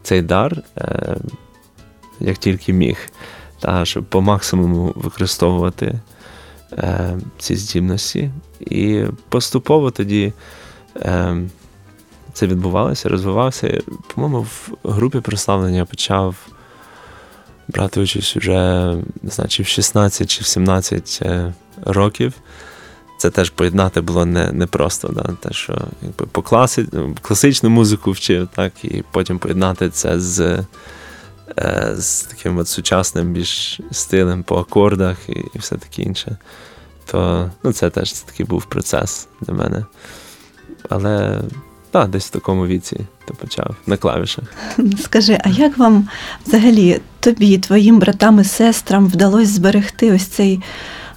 цей 0.03 0.23
дар, 0.23 0.63
е, 0.77 1.17
як 2.21 2.39
тільки 2.39 2.73
міг, 2.73 2.99
та, 3.61 3.85
щоб 3.85 4.05
по 4.05 4.21
максимуму 4.21 4.93
використовувати 4.97 5.87
е, 5.87 6.01
ці 7.39 7.57
здібності. 7.57 8.31
І 8.61 9.05
поступово 9.29 9.91
тоді 9.91 10.33
е, 10.97 11.37
це 12.33 12.47
відбувалося, 12.47 13.09
розвивався. 13.09 13.81
По-моєму, 14.15 14.41
в 14.43 14.71
групі 14.85 15.21
прославлення 15.21 15.85
почав 15.85 16.37
брати 17.69 18.01
участь 18.01 18.37
вже 18.37 18.95
не 19.23 19.31
знаю, 19.31 19.49
чи 19.49 19.63
в 19.63 19.67
16 19.67 20.31
чи 20.31 20.43
в 20.43 20.47
17 20.47 21.19
е, 21.23 21.55
років. 21.87 22.33
Це 23.19 23.31
теж 23.31 23.51
поєднати 23.51 24.01
було 24.01 24.27
не, 24.27 24.53
не. 24.53 24.67
Да? 25.11 25.37
Те, 25.41 25.53
що 25.53 25.79
якби 26.03 26.27
по 26.27 26.43
класи, 26.43 26.87
класичну 27.23 27.71
музику 27.71 28.13
вчив, 28.13 28.49
так, 28.55 28.85
і 28.85 29.05
потім 29.11 29.39
поєднати 29.39 29.91
це 29.91 30.21
з 30.21 30.41
е, 30.41 30.67
з 31.97 32.23
таким 32.23 32.59
от 32.59 32.69
сучасним 32.69 33.33
більш 33.33 33.81
стилем 33.91 34.43
по 34.43 34.57
акордах 34.59 35.17
і 35.29 35.33
і 35.55 35.59
все 35.59 35.77
таке 35.77 36.03
інше. 36.03 36.37
То 37.11 37.51
ну, 37.63 37.73
це 37.73 37.91
теж 37.91 38.13
це 38.13 38.27
такий 38.27 38.47
був 38.47 38.65
процес 38.65 39.29
для 39.41 39.55
мене. 39.55 39.85
Але 40.89 41.41
так, 41.91 42.09
десь 42.09 42.27
в 42.27 42.31
такому 42.31 42.67
віці 42.67 43.01
то 43.25 43.35
почав 43.35 43.77
на 43.87 43.97
клавішах. 43.97 44.45
Скажи, 45.03 45.39
а 45.45 45.49
як 45.49 45.79
вам 45.79 46.09
взагалі 46.47 47.01
тобі, 47.21 47.59
твоїм 47.59 47.99
братам 47.99 48.41
і 48.41 48.45
сестрам 48.45 49.07
вдалося 49.07 49.53
зберегти 49.53 50.13
ось 50.13 50.27
цей 50.27 50.61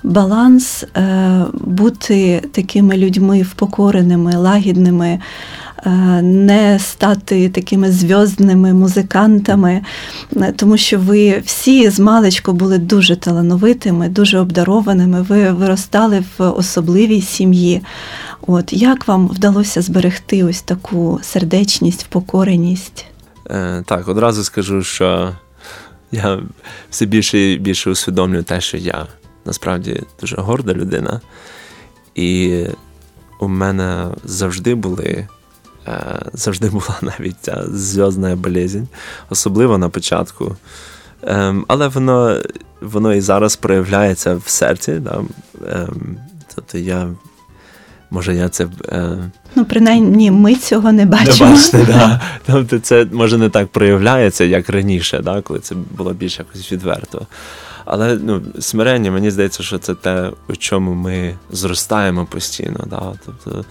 баланс, 0.03 0.83
е, 0.83 1.45
бути 1.53 2.39
такими 2.51 2.97
людьми 2.97 3.41
впокореними, 3.41 4.35
лагідними, 4.35 5.07
е, 5.07 5.21
не 6.21 6.79
стати 6.79 7.49
такими 7.49 7.91
зв'язними 7.91 8.73
музикантами, 8.73 9.81
е, 10.35 10.53
тому 10.57 10.77
що 10.77 10.99
ви 10.99 11.39
всі 11.45 11.89
з 11.89 11.99
маличку 11.99 12.53
були 12.53 12.77
дуже 12.77 13.15
талановитими, 13.15 14.09
дуже 14.09 14.39
обдарованими. 14.39 15.21
Ви 15.21 15.51
виростали 15.51 16.23
в 16.37 16.49
особливій 16.49 17.21
сім'ї. 17.21 17.81
От 18.47 18.73
як 18.73 19.07
вам 19.07 19.27
вдалося 19.27 19.81
зберегти 19.81 20.43
ось 20.43 20.61
таку 20.61 21.19
сердечність, 21.23 22.03
впокореність? 22.03 23.05
Е, 23.49 23.83
Так, 23.85 24.07
одразу 24.07 24.43
скажу, 24.43 24.83
що 24.83 25.31
я 26.11 26.39
все 26.89 27.05
більше 27.05 27.39
і 27.39 27.57
більше 27.57 27.89
усвідомлюю 27.89 28.43
те, 28.43 28.61
що 28.61 28.77
я 28.77 29.07
насправді 29.45 30.03
дуже 30.21 30.35
горда 30.35 30.73
людина. 30.73 31.21
І 32.15 32.63
у 33.39 33.47
мене 33.47 34.07
завжди 34.23 34.75
були, 34.75 35.05
е, 35.05 35.27
завжди 36.33 36.69
була 36.69 36.99
навіть 37.01 37.35
ця 37.41 37.63
зв'язна 37.73 38.35
болезнь, 38.35 38.83
особливо 39.29 39.77
на 39.77 39.89
початку 39.89 40.55
Ем, 41.23 41.65
Але 41.67 41.87
воно 41.87 42.37
воно 42.81 43.13
і 43.13 43.21
зараз 43.21 43.55
проявляється 43.55 44.35
в 44.35 44.47
серці. 44.47 44.93
Да? 44.93 45.21
Ем, 45.71 46.17
Тобто 46.55 46.77
я. 46.77 47.09
Може, 48.11 48.35
я 48.35 48.49
це. 48.49 48.67
Е... 48.89 49.17
Ну, 49.55 49.65
принаймні, 49.65 50.31
ми 50.31 50.55
цього 50.55 50.91
не 50.91 51.05
бачимо. 51.05 51.49
Не 51.49 51.55
бачите, 51.55 51.85
да. 51.87 52.21
Тобто 52.45 52.79
це 52.79 53.07
може 53.11 53.37
не 53.37 53.49
так 53.49 53.67
проявляється, 53.67 54.43
як 54.43 54.69
раніше, 54.69 55.19
да? 55.19 55.41
коли 55.41 55.59
це 55.59 55.75
було 55.97 56.13
більш 56.13 56.39
якось 56.39 56.71
відверто. 56.71 57.27
Але 57.85 58.15
ну, 58.15 58.41
смирення, 58.59 59.11
мені 59.11 59.31
здається, 59.31 59.63
що 59.63 59.77
це 59.77 59.95
те, 59.95 60.31
у 60.49 60.55
чому 60.55 60.93
ми 60.93 61.35
зростаємо 61.51 62.25
постійно. 62.25 62.85
Да? 62.89 63.13
Тобто, 63.25 63.65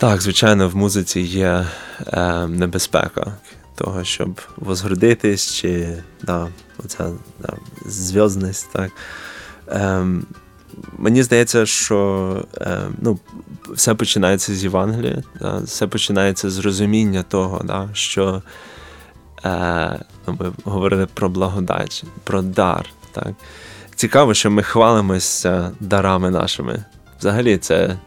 Так, 0.00 0.22
звичайно, 0.22 0.68
в 0.68 0.76
музиці 0.76 1.20
є 1.20 1.66
е, 2.06 2.46
небезпека 2.46 3.32
того, 3.74 4.04
щоб 4.04 4.40
возгордитись, 4.56 5.54
чи 5.54 6.02
да, 6.22 6.48
оця 6.84 7.10
да, 7.40 7.52
зв'язність. 7.86 8.72
так. 8.72 8.90
Е, 9.68 10.06
Мені 10.98 11.22
здається, 11.22 11.66
що 11.66 12.44
е, 12.56 12.78
ну, 12.98 13.18
все 13.70 13.94
починається 13.94 14.54
з 14.54 14.64
Євангелія, 14.64 15.22
да? 15.40 15.58
все 15.58 15.86
починається 15.86 16.50
з 16.50 16.58
розуміння 16.58 17.22
того, 17.22 17.62
да, 17.64 17.88
що 17.92 18.42
е, 19.44 20.00
ну, 20.26 20.36
ми 20.40 20.52
говорили 20.64 21.06
про 21.14 21.28
благодать, 21.28 22.04
про 22.24 22.42
дар. 22.42 22.86
Так? 23.12 23.32
Цікаво, 23.94 24.34
що 24.34 24.50
ми 24.50 24.62
хвалимося 24.62 25.72
дарами 25.80 26.30
нашими. 26.30 26.84
Взагалі, 27.18 27.58
це 27.58 27.98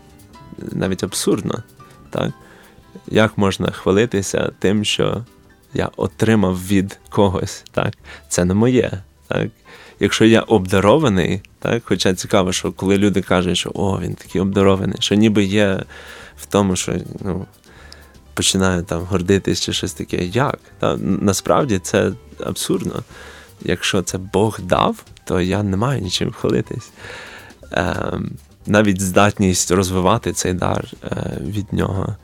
навіть 0.58 1.04
абсурдно. 1.04 1.64
Так? 2.13 2.32
Як 3.08 3.38
можна 3.38 3.72
хвалитися 3.72 4.51
тим, 4.60 4.86
що 4.86 5.25
я 5.74 5.89
отримав 5.98 6.67
від 6.67 7.00
когось? 7.10 7.63
Так? 7.72 7.93
Це 8.29 8.46
не 8.46 8.53
моє. 8.53 8.91
Так? 9.27 9.50
Якщо 10.00 10.25
я 10.25 10.41
обдарований, 10.41 11.41
так? 11.60 11.84
хоча 11.86 12.13
цікаво, 12.13 12.51
що 12.51 12.72
коли 12.72 12.98
люди 12.98 13.22
кажуть, 13.22 13.58
що 13.58 13.72
о, 13.74 14.00
він 14.00 14.15
такий 14.15 14.41
обдарований, 14.41 14.98
що 15.00 15.15
ніби 15.15 15.43
є 15.43 15.84
в 16.38 16.46
тому, 16.46 16.75
що 16.75 16.93
ну, 17.20 17.46
починаю 18.34 18.84
там 18.84 19.01
гордитись 19.01 19.62
чи 19.62 19.74
щось 19.74 19.93
таке. 19.93 20.25
Як? 20.25 20.60
Та, 20.79 20.98
Насправді 20.98 21.79
це 21.79 22.12
абсурдно. 22.39 23.03
Якщо 23.62 24.01
це 24.01 24.17
Бог 24.17 24.60
дав, 24.62 25.03
то 25.25 25.41
я 25.41 25.63
не 25.63 25.77
маю 25.77 26.01
нічим 26.01 26.32
хвалитись. 26.32 26.91
Е, 27.72 28.20
навіть 28.67 29.01
здатність 29.01 29.72
розвивати 29.72 30.34
цей 30.34 30.53
дар 30.53 30.88
е, 31.03 31.38
від 31.41 31.74
нього. 31.74 32.15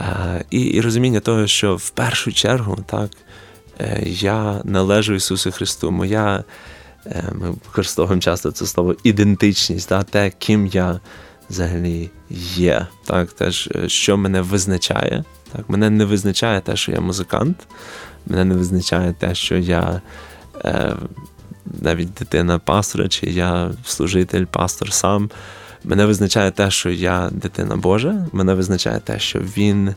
Е, 0.00 0.44
і, 0.50 0.60
і 0.60 0.80
розуміння 0.80 1.20
того, 1.20 1.46
що 1.46 1.76
в 1.76 1.90
першу 1.90 2.32
чергу 2.32 2.78
так, 2.86 3.10
е, 3.80 4.02
я 4.06 4.60
належу 4.64 5.14
Ісусу 5.14 5.52
Христу. 5.52 5.90
Моя, 5.90 6.44
ми 7.32 7.50
використовуємо 7.50 8.20
часто 8.20 8.50
це 8.50 8.66
слово 8.66 8.94
ідентичність, 9.04 9.88
так, 9.88 10.04
те, 10.04 10.32
ким 10.38 10.66
я 10.66 11.00
взагалі 11.50 12.10
є. 12.56 12.86
Так, 13.04 13.32
теж, 13.32 13.68
е, 13.74 13.88
Що 13.88 14.16
мене 14.16 14.40
визначає. 14.40 15.24
Так, 15.52 15.70
Мене 15.70 15.90
не 15.90 16.04
визначає 16.04 16.60
те, 16.60 16.76
що 16.76 16.92
я 16.92 17.00
музикант, 17.00 17.56
мене 18.26 18.44
не 18.44 18.54
визначає 18.54 19.14
те, 19.18 19.34
що 19.34 19.56
я 19.56 20.00
навіть 21.80 22.14
дитина 22.14 22.58
пастора, 22.58 23.08
чи 23.08 23.26
я 23.26 23.70
служитель, 23.84 24.44
пастор 24.44 24.92
сам. 24.92 25.30
Мене 25.84 26.06
визначає 26.06 26.50
те, 26.50 26.70
що 26.70 26.90
я 26.90 27.30
дитина 27.32 27.76
Божа, 27.76 28.26
мене 28.32 28.54
визначає 28.54 29.00
те, 29.00 29.18
що 29.18 29.38
Він 29.38 29.94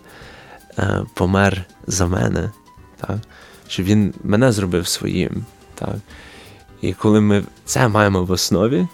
е, 0.80 1.01
помер 1.13 1.66
за 1.88 2.08
мене, 2.08 2.51
так? 3.01 3.18
що 3.68 3.84
Він 3.84 4.13
мене 4.24 4.51
зробив 4.51 4.88
своїм. 4.88 5.46
Так? 5.75 5.96
І 6.82 6.94
коли 6.94 7.22
ми 7.22 7.44
це 7.66 7.88
маємо 7.88 8.24
в 8.24 8.32
основі, 8.32 8.88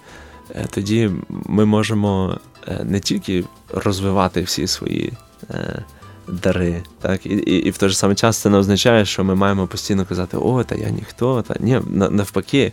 е, 0.56 0.66
тоді 0.70 1.12
ми 1.30 1.66
можемо 1.66 2.40
е, 2.68 2.84
не 2.84 3.00
тільки 3.00 3.44
розвивати 3.74 4.42
всі 4.42 4.68
свої 4.68 5.14
е, 5.52 5.84
дари, 6.28 6.84
так, 7.02 7.26
і, 7.26 7.30
і 7.30 7.56
і, 7.56 7.70
в 7.70 7.78
той 7.78 7.90
же 7.90 7.96
самий 7.96 8.16
час 8.16 8.38
це 8.38 8.50
не 8.50 8.58
означає, 8.58 9.06
що 9.06 9.24
ми 9.24 9.36
маємо 9.36 9.68
постійно 9.68 10.06
казати, 10.06 10.38
о, 10.38 10.64
та 10.64 10.76
я 10.76 10.90
ніхто, 10.90 11.42
та 11.42 11.56
ні, 11.60 11.82
навпаки, 11.90 12.72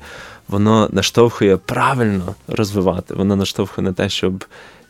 воно 0.49 0.89
наштовхує 0.93 1.57
правильно 1.57 2.35
розвивати, 2.49 3.15
воно 3.15 3.37
наштовхує 3.37 3.85
на 3.85 3.93
те, 3.93 4.09
щоб 4.09 4.45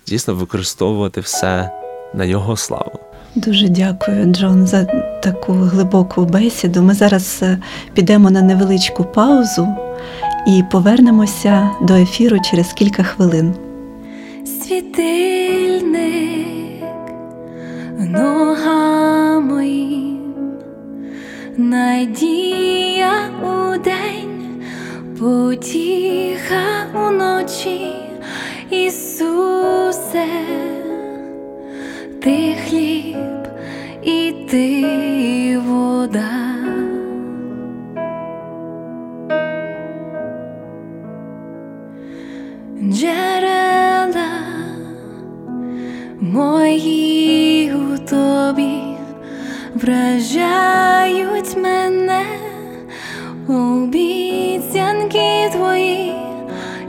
дійсно 0.06 0.34
використовувати 0.34 1.20
все 1.20 1.70
на 2.14 2.24
його 2.24 2.56
славу. 2.56 3.00
Дуже 3.34 3.68
дякую, 3.68 4.24
Джон, 4.24 4.66
за 4.66 4.84
таку 5.22 5.52
глибоку 5.52 6.24
бесіду. 6.24 6.82
Ми 6.82 6.94
зараз 6.94 7.38
е, 7.42 7.58
підемо 7.94 8.30
на 8.30 8.42
невеличку 8.42 9.04
паузу 9.04 9.68
і 10.46 10.62
повернемося 10.70 11.70
до 11.82 11.94
ефіру 11.94 12.38
через 12.50 12.72
кілька 12.72 13.02
хвилин. 13.02 13.54
Світильник 14.44 16.63
нога 17.98 19.40
моїм, 19.40 20.34
надія 21.56 23.12
у 23.42 23.78
день, 23.78 24.64
потіха 25.20 26.86
уночі, 26.94 27.92
Ісусе, 28.70 30.26
ти 32.22 32.56
хліб 32.68 32.93
вражають 49.84 51.56
мене, 51.56 52.24
обіцянки 53.48 55.50
твої, 55.52 56.14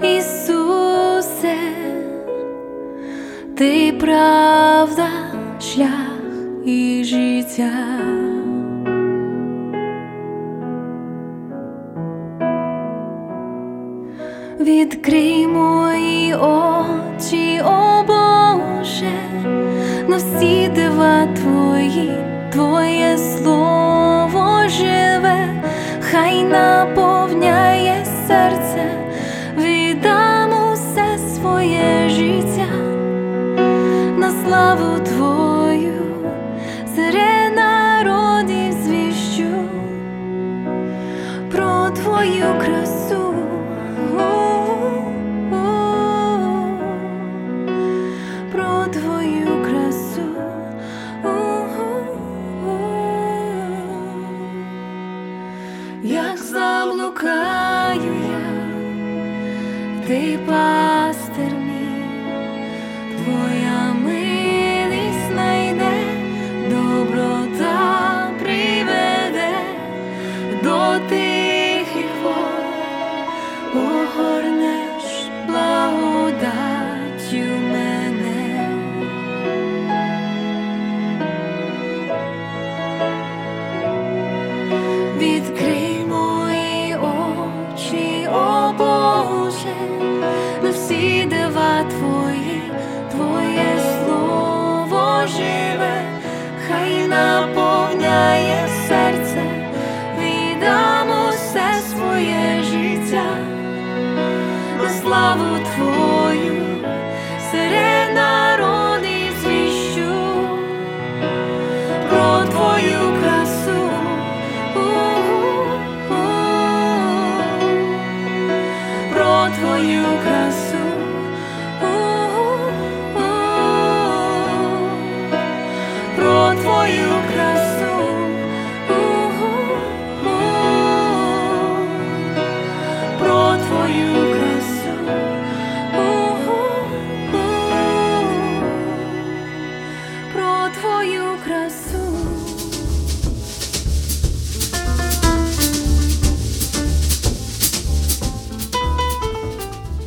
Ісусе, 0.03 1.57
ти 3.57 3.93
правда, 3.99 4.64
taip 60.07 60.45
pat. 60.47 61.04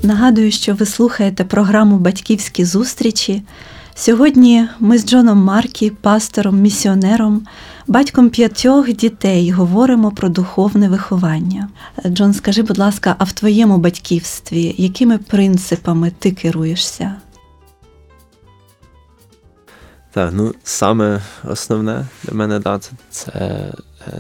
Нагадую, 0.09 0.51
що 0.51 0.75
ви 0.75 0.87
слухаєте 0.87 1.45
програму 1.45 1.99
Батьківські 1.99 2.65
зустрічі. 2.65 3.43
Сьогодні 3.95 4.69
ми 4.81 4.99
з 4.99 5.07
Джоном 5.07 5.39
Маркі, 5.39 5.91
пастором, 5.91 6.61
місіонером, 6.61 7.47
батьком 7.87 8.31
п'ятьох 8.31 8.93
дітей, 8.93 9.51
говоримо 9.51 10.11
про 10.11 10.29
духовне 10.29 10.89
виховання. 10.89 11.69
Джон, 12.07 12.35
скажи, 12.35 12.63
будь 12.63 12.79
ласка, 12.79 13.17
а 13.19 13.25
в 13.25 13.33
твоєму 13.33 13.79
батьківстві 13.79 14.75
якими 14.79 15.19
принципами 15.19 16.13
ти 16.19 16.31
керуєшся? 16.31 17.15
Так, 20.13 20.31
ну 20.33 20.55
саме 20.65 21.21
основне 21.45 22.07
для 22.25 22.35
мене 22.35 22.59
да, 22.59 22.81
це, 23.11 23.33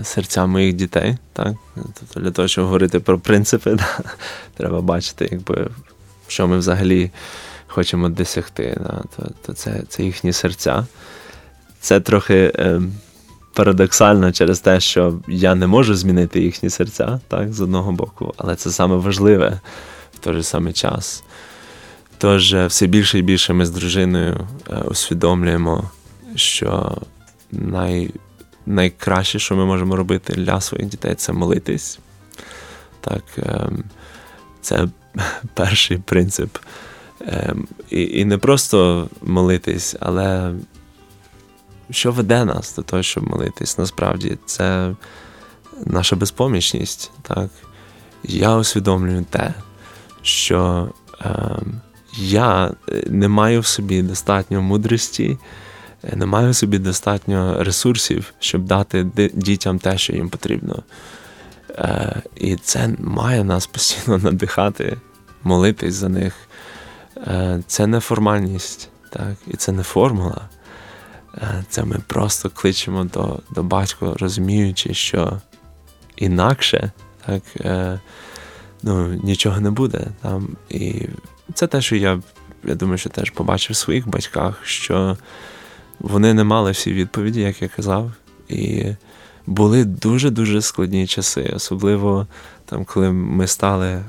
серця 0.03 0.47
моїх 0.47 0.75
дітей. 0.75 1.17
Так? 1.33 1.55
Тобто 1.75 2.21
для 2.21 2.31
того, 2.31 2.49
щоб 2.49 2.65
говорити 2.65 3.01
про 3.01 3.19
принципи, 3.19 3.75
да, 3.75 4.01
треба 4.57 4.81
бачити, 4.81 5.29
якби, 5.33 5.69
що 6.29 6.49
ми 6.49 6.59
взагалі 6.59 7.11
хочемо 7.67 8.09
досягти. 8.09 8.81
То, 9.17 9.31
то 9.47 9.53
це, 9.53 9.83
це 9.89 10.03
їхні 10.03 10.33
серця. 10.33 10.87
Це 11.81 12.01
трохи 12.01 12.53
е, 12.55 12.81
парадоксально 13.55 14.33
через 14.33 14.61
те, 14.61 14.81
що 14.81 15.21
я 15.29 15.55
не 15.55 15.67
можу 15.67 15.95
змінити 15.95 16.41
їхні 16.41 16.71
серця, 16.71 17.21
так, 17.29 17.53
з 17.53 17.61
одного 17.61 17.93
боку, 17.93 18.35
але 18.37 18.57
це 18.57 18.71
саме 18.71 18.97
важливе 18.97 19.61
в 20.15 20.19
той 20.19 20.35
же 20.35 20.43
самий 20.43 20.73
час. 20.73 21.25
Тож 22.19 22.55
е, 22.55 22.67
все 22.67 22.87
більше 22.87 23.19
і 23.19 23.23
більше 23.23 23.53
ми 23.53 23.67
з 23.67 23.71
дружиною 23.71 24.47
е, 24.71 24.77
усвідомлюємо, 24.77 25.91
що 26.35 26.99
най, 27.53 28.11
найкраще, 28.69 29.39
що 29.39 29.57
ми 29.57 29.65
можемо 29.65 29.97
робити 29.97 30.33
для 30.33 30.61
своїх 30.61 30.89
дітей, 30.89 31.15
це 31.15 31.33
молитись. 31.33 31.99
Так, 33.01 33.25
ем, 33.37 33.85
це 34.61 34.89
перший 35.55 35.99
принцип. 35.99 36.59
Ем, 37.21 37.69
І, 37.91 38.25
не 38.25 38.39
просто 38.39 39.09
молитись, 39.23 39.97
але 40.01 40.55
що 41.91 42.13
веде 42.13 42.45
нас 42.45 42.77
до 42.77 42.83
того, 42.83 43.03
щоб 43.03 43.31
молитись, 43.31 43.79
насправді, 43.79 44.39
це 44.47 44.95
наша 45.87 46.17
безпомічність. 46.17 47.11
Так? 47.23 47.51
Я 48.23 48.57
усвідомлюю 48.57 49.27
те, 49.31 49.55
що 50.23 50.89
ем, 51.21 51.81
я 52.17 52.75
е, 52.89 53.05
не 53.07 53.29
маю 53.29 53.61
в 53.61 53.67
собі 53.67 54.03
достатньо 54.03 54.63
мудрості, 54.63 55.39
не 56.03 56.27
маю 56.27 56.55
собі 56.55 56.79
достатньо 56.79 57.65
ресурсів, 57.65 58.33
щоб 58.39 58.65
дати 58.65 59.05
дітям 59.35 59.79
те, 59.79 59.99
що 59.99 60.13
їм 60.13 60.29
потрібно. 60.29 60.83
Е, 61.71 62.23
І 62.37 62.57
це 62.57 62.91
має 62.99 63.45
нас 63.45 63.67
постійно 63.67 64.19
надихати, 64.23 64.97
молитись 65.43 65.95
за 65.95 66.09
них. 66.09 66.35
Е, 67.17 67.63
Це 67.67 67.87
не 67.87 68.01
формальність, 68.01 68.89
так? 69.11 69.37
і 69.47 69.57
це 69.57 69.73
не 69.73 69.83
формула. 69.83 70.49
Е, 71.35 71.65
Це 71.69 71.85
ми 71.85 71.97
просто 72.07 72.51
кличемо 72.51 73.05
до, 73.05 73.41
до 73.51 73.63
батька, 73.63 74.15
розуміючи, 74.19 74.95
що 74.95 75.41
інакше 76.17 76.93
так, 77.27 77.43
е, 77.61 78.01
ну, 78.83 79.09
нічого 79.09 79.61
не 79.61 79.71
буде. 79.71 80.07
Там. 80.23 80.57
І 80.69 81.07
це 81.55 81.67
те, 81.67 81.81
що 81.81 81.97
я, 81.97 82.21
я 82.65 82.75
думаю, 82.75 82.99
що 82.99 83.11
теж 83.11 83.31
побачив 83.31 83.75
в 83.75 83.77
своїх 83.77 84.09
батьках, 84.09 84.61
що 84.65 85.17
вони 86.01 86.35
не 86.35 86.45
мали 86.45 86.71
всі 86.71 86.93
відповіді, 86.93 87.41
як 87.41 87.63
я 87.63 87.69
казав. 87.69 88.13
І 88.49 88.85
були 89.47 89.85
дуже-дуже 89.85 90.63
складні 90.63 91.07
часи, 91.07 91.53
особливо 91.57 92.27
там, 92.65 92.85
коли 92.85 93.11
ми 93.13 93.47
стали 93.47 93.87
е, 93.87 94.03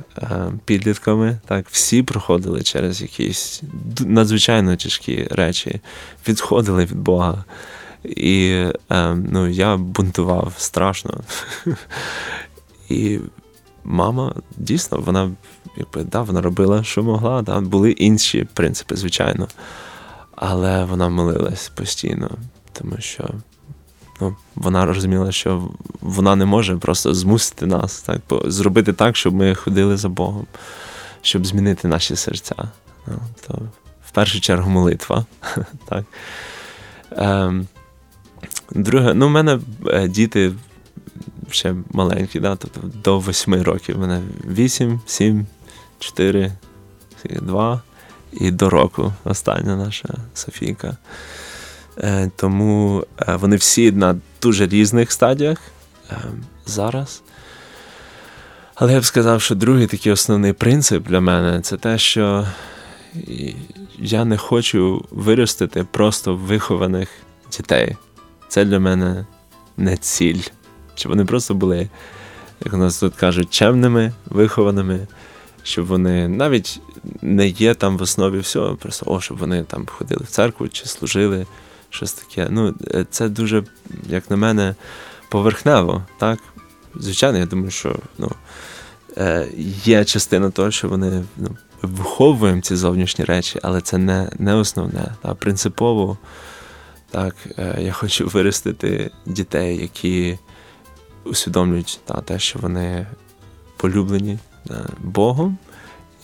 підлітками, 0.66 1.40
так, 1.46 1.66
всі 1.70 2.04
проходили 2.04 2.62
через 2.62 3.02
якісь 3.02 3.64
надзвичайно 4.00 4.76
тяжкі 4.76 5.28
речі, 5.32 5.82
відходили 6.28 6.86
від 6.86 6.98
Бога. 6.98 7.44
І 8.04 8.64
е, 8.92 9.16
ну, 9.32 9.48
я 9.48 9.78
бунтував 9.78 10.54
страшно. 10.58 11.20
І 12.90 13.20
мама 13.84 14.36
дійсно, 14.58 14.98
вона 14.98 15.32
якби, 15.78 16.04
да, 16.04 16.22
вона 16.22 16.42
робила, 16.42 16.84
що 16.84 17.04
могла. 17.04 17.42
Да. 17.42 17.60
Були 17.60 17.92
інші 17.92 18.48
принципи, 18.54 18.96
звичайно. 18.96 19.48
Але 20.42 20.86
вона 20.86 21.10
молилась 21.10 21.70
постійно, 21.70 22.30
тому 22.74 22.98
що 23.00 23.30
ну, 24.22 24.36
вона 24.56 24.86
розуміла, 24.86 25.32
що 25.32 25.70
вона 26.02 26.36
не 26.36 26.46
може 26.46 26.78
просто 26.78 27.14
змусити 27.14 27.66
нас, 27.66 28.02
так, 28.02 28.22
зробити 28.46 28.94
так, 28.94 29.16
щоб 29.16 29.34
ми 29.34 29.56
ходили 29.56 29.98
за 29.98 30.10
Богом, 30.10 30.46
щоб 31.22 31.46
змінити 31.46 31.88
наші 31.88 32.16
серця. 32.16 32.56
Ну, 33.08 33.20
то 33.48 33.62
в 34.08 34.12
першу 34.12 34.42
чергу 34.42 34.70
молитва. 34.70 35.26
так. 35.86 36.06
Ем, 37.12 37.68
друге, 38.72 39.14
ну, 39.14 39.28
в 39.28 39.30
мене 39.30 39.60
е, 39.88 40.08
діти 40.08 40.52
ще 41.52 41.76
маленькі, 41.92 42.40
да, 42.40 42.56
тобто 42.56 42.82
до 43.04 43.20
восьми 43.20 43.64
років. 43.64 43.98
У 43.98 44.00
мене 44.00 44.22
вісім, 44.48 45.02
сім, 45.06 45.46
чотири, 46.00 46.52
два 47.26 47.82
і 48.32 48.52
до 48.52 48.70
року 48.70 49.14
остання 49.24 49.76
наша 49.76 50.10
Софійка. 50.34 50.98
Е, 51.98 52.32
тому 52.36 53.06
е, 53.28 53.36
вони 53.36 53.56
всі 53.56 53.92
на 53.92 54.16
дуже 54.42 54.68
різних 54.68 55.12
стадіях 55.12 55.58
е, 56.12 56.16
зараз. 56.66 57.22
Але 58.76 58.94
я 58.94 59.00
б 59.00 59.06
сказав, 59.06 59.42
що 59.42 59.56
другий 59.56 59.88
такий 59.88 60.12
основний 60.12 60.54
принцип 60.54 61.08
для 61.08 61.22
мене 61.22 61.62
це 61.62 61.78
те, 61.78 61.98
що 61.98 62.48
я 63.98 64.26
не 64.26 64.38
хочу 64.38 65.06
виростити 65.12 65.84
просто 65.92 66.36
вихованих 66.36 67.10
дітей. 67.58 67.96
Це 68.48 68.66
для 68.66 68.80
мене 68.80 69.26
не 69.78 69.98
ціль. 69.98 70.42
Щоб 70.96 71.10
вони 71.10 71.26
просто 71.26 71.54
були, 71.54 71.90
як 72.66 72.74
у 72.74 72.78
нас 72.78 73.00
тут 73.00 73.16
кажуть, 73.16 73.50
чемними, 73.50 74.14
вихованими, 74.26 75.08
щоб 75.64 75.86
вони 75.86 76.28
навіть 76.28 76.82
не 77.22 77.48
є 77.48 77.74
там 77.74 77.98
в 77.98 78.02
основі 78.02 78.40
всього, 78.40 78.76
просто 78.76 79.06
о, 79.10 79.22
щоб 79.22 79.38
вони 79.38 79.64
там 79.64 79.88
ходили 79.92 80.22
в 80.24 80.30
церкву 80.30 80.68
чи 80.68 80.86
служили, 80.86 81.46
щось 81.90 82.14
таке. 82.14 82.48
Ну, 82.50 82.76
е, 82.94 83.06
це 83.10 83.30
дуже, 83.30 83.64
як 84.10 84.30
на 84.30 84.38
мене, 84.38 84.76
поверхнево, 85.30 86.04
так? 86.18 86.40
Звичайно, 86.96 87.38
я 87.38 87.46
думаю, 87.46 87.72
що 87.72 87.96
ну, 88.18 88.32
е, 89.18 89.48
є 89.84 90.06
частина 90.06 90.50
того, 90.50 90.72
що 90.72 90.90
вони 90.90 91.24
ну, 91.38 91.58
виховуємо 91.82 92.62
ці 92.62 92.76
зовнішні 92.76 93.26
речі, 93.26 93.60
але 93.64 93.82
це 93.82 93.98
не, 93.98 94.32
не 94.40 94.56
основне. 94.56 95.16
Та, 95.22 95.34
принципово, 95.36 96.18
так, 97.12 97.36
е, 97.58 97.78
я 97.82 97.92
хочу 97.92 98.28
виростити 98.28 99.12
дітей, 99.26 99.78
які 99.78 100.38
усвідомлюють 101.24 102.00
та, 102.06 102.22
те, 102.22 102.40
що 102.40 102.60
вони 102.60 103.08
полюблені 103.78 104.40
Богом, 105.00 105.58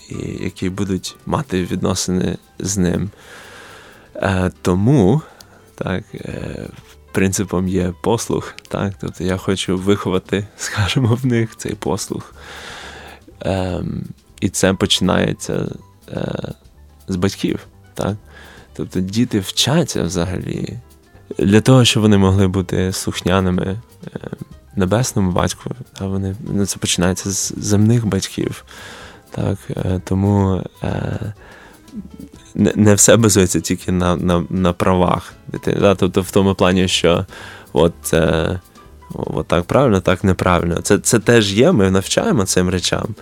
і 0.09 0.43
які 0.43 0.69
будуть 0.69 1.15
мати 1.25 1.63
відносини 1.63 2.37
з 2.59 2.77
ним. 2.77 3.09
Е, 4.15 4.51
Тому 4.61 5.21
так, 5.75 6.03
е, 6.15 6.67
принципом 7.11 7.67
є 7.67 7.93
послух. 8.01 8.55
Так? 8.67 8.93
Тобто 9.01 9.23
я 9.23 9.37
хочу 9.37 9.77
виховати, 9.77 10.47
скажімо, 10.57 11.19
в 11.23 11.25
них 11.25 11.55
цей 11.55 11.73
послух. 11.73 12.33
Ем, 13.41 14.03
І 14.41 14.49
це 14.49 14.73
починається 14.73 15.67
е, 16.09 16.53
з 17.07 17.15
батьків. 17.15 17.59
Так? 17.93 18.15
Тобто 18.73 18.99
діти 18.99 19.39
вчаться 19.39 20.03
взагалі 20.03 20.79
для 21.37 21.61
того, 21.61 21.85
щоб 21.85 22.03
вони 22.03 22.17
могли 22.17 22.47
бути 22.47 22.91
слухняними 22.91 23.81
е, 24.15 24.19
небесному 24.75 25.31
батьку. 25.31 25.69
А 25.99 26.05
вони, 26.05 26.35
ну, 26.53 26.65
це 26.65 26.77
починається 26.77 27.31
з 27.31 27.53
земних 27.57 28.05
батьків. 28.05 28.65
Так, 29.31 29.57
е, 29.69 30.01
Тому 30.03 30.63
не 32.55 32.73
не 32.75 32.93
все 32.93 33.17
базується 33.17 33.59
тільки 33.59 33.91
на 33.91 34.15
на, 34.15 34.43
на 34.49 34.73
правах. 34.73 35.33
Да? 35.65 35.95
Тобто 35.95 36.21
в 36.21 36.31
тому 36.31 36.55
плані, 36.55 36.87
що 36.87 37.25
от, 37.73 38.13
е, 38.13 38.59
от 39.13 39.47
так 39.47 39.63
правильно, 39.63 40.01
так 40.01 40.23
неправильно. 40.23 40.81
Це 40.81 40.97
це 40.97 41.19
теж 41.19 41.53
є, 41.53 41.71
ми 41.71 41.91
навчаємо 41.91 42.45
цим 42.45 42.69
речам. 42.69 43.15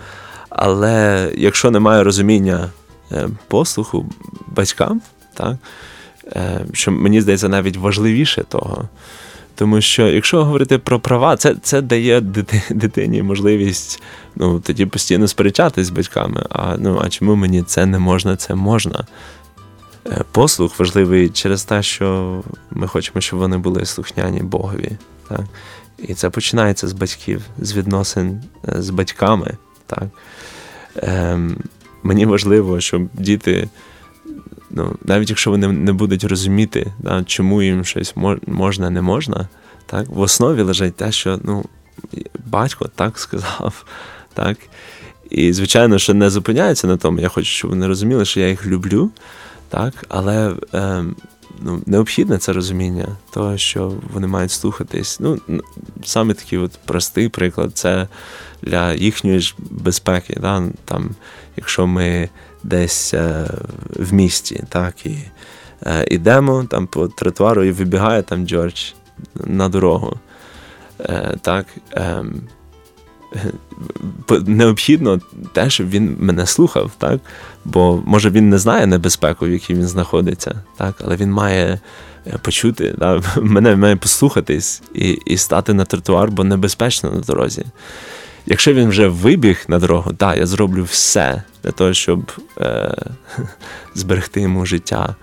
Але 0.48 1.30
якщо 1.36 1.70
немає 1.70 2.04
розуміння 2.04 2.70
е, 3.12 3.28
послуху 3.48 4.06
батькам, 4.46 5.00
так, 5.34 5.56
е, 6.26 6.66
що 6.72 6.90
мені 6.90 7.20
здається 7.20 7.48
навіть 7.48 7.76
важливіше 7.76 8.42
того. 8.48 8.88
Тому 9.54 9.80
що, 9.80 10.08
якщо 10.08 10.44
говорити 10.44 10.78
про 10.78 11.00
права, 11.00 11.36
це 11.36 11.54
це 11.62 11.80
дає 11.80 12.20
дитині 12.70 13.22
можливість 13.22 14.02
ну, 14.36 14.60
тоді 14.60 14.86
постійно 14.86 15.28
сперечатись 15.28 15.86
з 15.86 15.90
батьками. 15.90 16.46
А 16.50 16.76
ну, 16.78 17.00
а 17.04 17.08
чому 17.08 17.34
мені 17.34 17.62
це 17.62 17.86
не 17.86 17.98
можна, 17.98 18.36
це 18.36 18.54
можна? 18.54 19.06
Е, 20.06 20.24
послух 20.32 20.78
важливий 20.78 21.28
через 21.28 21.64
те, 21.64 21.82
що 21.82 22.42
ми 22.70 22.86
хочемо, 22.86 23.20
щоб 23.20 23.38
вони 23.38 23.58
були 23.58 23.84
слухняні 23.84 24.40
Богові. 24.40 24.92
Так? 25.28 25.40
І 25.98 26.14
це 26.14 26.30
починається 26.30 26.88
з 26.88 26.92
батьків, 26.92 27.42
з 27.58 27.76
відносин 27.76 28.42
е, 28.68 28.82
з 28.82 28.90
батьками. 28.90 29.56
Так? 29.86 30.04
Ем, 30.96 31.56
Мені 32.06 32.26
важливо, 32.26 32.80
щоб 32.80 33.08
діти 33.14 33.68
ну, 34.70 34.96
навіть 35.04 35.30
якщо 35.30 35.50
вони 35.50 35.68
не 35.68 35.92
будуть 35.92 36.24
розуміти, 36.24 36.92
да, 36.98 37.24
чому 37.24 37.62
їм 37.62 37.84
щось 37.84 38.14
можна, 38.46 38.90
не 38.90 39.02
можна, 39.02 39.48
так, 39.86 40.08
в 40.08 40.20
основі 40.20 40.62
лежить 40.62 40.96
те, 40.96 41.12
що 41.12 41.40
ну, 41.42 41.64
батько 42.46 42.90
так 42.94 43.18
сказав. 43.18 43.84
так, 44.34 44.58
І, 45.30 45.52
звичайно, 45.52 45.98
що 45.98 46.14
не 46.14 46.30
зупиняється 46.30 46.86
на 46.86 46.96
тому, 46.96 47.20
я 47.20 47.28
хочу, 47.28 47.48
щоб 47.48 47.70
вони 47.70 47.86
розуміли, 47.86 48.24
що 48.24 48.40
я 48.40 48.48
їх 48.48 48.66
люблю, 48.66 49.10
так, 49.68 50.04
але 50.08 50.54
е, 50.74 51.04
ну, 51.60 51.82
необхідне 51.86 52.38
це 52.38 52.52
розуміння, 52.52 53.08
того, 53.30 53.58
що 53.58 53.92
вони 54.12 54.26
мають 54.26 54.50
слухатись. 54.50 55.20
Ну, 55.20 55.38
Саме 56.04 56.34
такий 56.34 56.58
от 56.58 56.72
простий 56.84 57.28
приклад 57.28 57.70
це 57.74 58.08
для 58.62 58.94
їхньої 58.94 59.40
ж 59.40 59.54
безпеки. 59.58 60.38
Да? 60.40 60.68
Там, 60.84 61.10
Якщо 61.56 61.86
ми 61.86 62.28
десь 62.64 63.14
е, 63.14 63.46
в 63.96 64.12
місті. 64.12 64.64
так, 64.68 65.06
І 65.06 65.18
е, 65.86 66.06
ідемо 66.10 66.64
там 66.64 66.86
по 66.86 67.08
тротуару 67.08 67.64
і 67.64 67.72
вибігає 67.72 68.22
там 68.22 68.46
Джордж 68.46 68.92
на 69.34 69.68
дорогу. 69.68 70.16
Е, 71.00 71.36
так, 71.42 71.66
е, 71.92 72.24
Необхідно 74.46 75.20
те, 75.52 75.70
щоб 75.70 75.90
він 75.90 76.16
мене 76.20 76.46
слухав, 76.46 76.90
так? 76.98 77.20
бо 77.64 78.02
може 78.06 78.30
він 78.30 78.48
не 78.48 78.58
знає 78.58 78.86
небезпеку, 78.86 79.46
в 79.46 79.50
якій 79.50 79.74
він 79.74 79.86
знаходиться, 79.86 80.54
так? 80.76 80.94
але 81.04 81.16
він 81.16 81.30
має 81.30 81.80
е, 82.26 82.38
почути, 82.42 82.94
так? 82.98 83.22
мене 83.42 83.76
має 83.76 83.96
послухатись 83.96 84.82
і 84.94 85.10
і 85.10 85.36
стати 85.36 85.74
на 85.74 85.84
тротуар, 85.84 86.30
бо 86.30 86.44
небезпечно 86.44 87.10
на 87.10 87.20
дорозі. 87.20 87.64
Якщо 88.46 88.72
він 88.74 88.88
вже 88.88 89.08
вибіг 89.08 89.64
на 89.68 89.78
дорогу, 89.78 90.12
так, 90.12 90.36
я 90.36 90.46
зроблю 90.46 90.84
все 90.84 91.42
для 91.62 91.70
того, 91.70 91.92
щоб 91.92 92.32
е, 92.60 92.94
зберегти 93.94 94.40
йому 94.40 94.66
життя. 94.66 95.14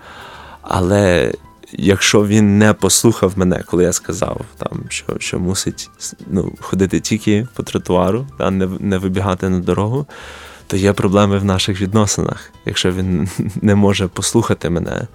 Але 0.62 1.32
якщо 1.72 2.26
він 2.26 2.58
не 2.58 2.72
послухав 2.72 3.32
мене, 3.36 3.62
коли 3.66 3.84
я 3.84 3.92
сказав, 3.92 4.40
там, 4.56 4.84
що 4.88 5.04
що 5.18 5.38
мусить 5.38 5.90
ну, 6.26 6.52
ходити 6.60 7.00
тільки 7.00 7.46
по 7.54 7.62
тротуару, 7.62 8.26
та, 8.38 8.50
не 8.50 8.68
не 8.80 8.98
вибігати 8.98 9.48
на 9.48 9.58
дорогу, 9.58 10.06
то 10.66 10.76
є 10.76 10.92
проблеми 10.92 11.38
в 11.38 11.44
наших 11.44 11.80
відносинах. 11.80 12.50
Якщо 12.66 12.92
він 12.92 13.28
не 13.62 13.74
може 13.74 14.08
послухати 14.08 14.70
мене, 14.70 15.06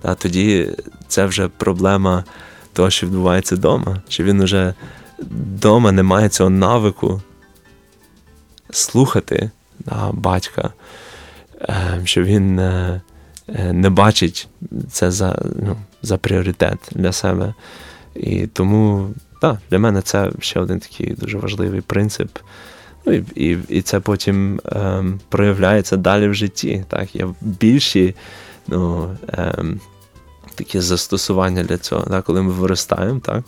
та, 0.00 0.14
тоді 0.14 0.70
це 1.08 1.26
вже 1.26 1.48
проблема 1.48 2.24
того, 2.72 2.90
що 2.90 3.06
відбувається 3.06 3.54
вдома. 3.54 4.02
Чи 4.08 4.24
він 4.24 4.44
вже 4.44 4.74
вдома 5.18 5.92
не 5.92 6.02
має 6.02 6.28
цього 6.28 6.50
навику 6.50 7.22
слухати 8.70 9.50
да, 9.78 10.10
батька, 10.12 10.72
е, 11.60 12.00
що 12.04 12.22
він 12.22 12.58
е, 12.58 13.00
е, 13.48 13.72
не 13.72 13.90
бачить 13.90 14.48
це 14.90 15.10
за 15.10 15.42
ну, 15.62 15.76
за 16.02 16.16
пріоритет 16.16 16.78
для 16.92 17.12
себе. 17.12 17.54
І 18.14 18.46
тому 18.46 19.10
да, 19.40 19.58
для 19.70 19.78
мене 19.78 20.02
це 20.02 20.30
ще 20.40 20.60
один 20.60 20.80
такий 20.80 21.14
дуже 21.14 21.38
важливий 21.38 21.80
принцип. 21.80 22.38
Ну, 23.06 23.12
І 23.12 23.24
і, 23.34 23.58
і 23.68 23.82
це 23.82 24.00
потім 24.00 24.60
е, 24.66 25.04
проявляється 25.28 25.96
далі 25.96 26.28
в 26.28 26.34
житті. 26.34 26.84
Так? 26.88 27.14
Є 27.14 27.28
більші 27.40 28.14
ну, 28.66 29.10
е, 29.28 29.54
такі 30.54 30.80
застосування 30.80 31.64
для 31.64 31.78
цього. 31.78 32.02
Так? 32.02 32.24
Коли 32.24 32.42
ми 32.42 32.52
виростаємо, 32.52 33.20
так? 33.20 33.44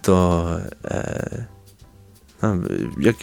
то 0.00 0.60
е, 0.84 1.46
як 2.98 3.16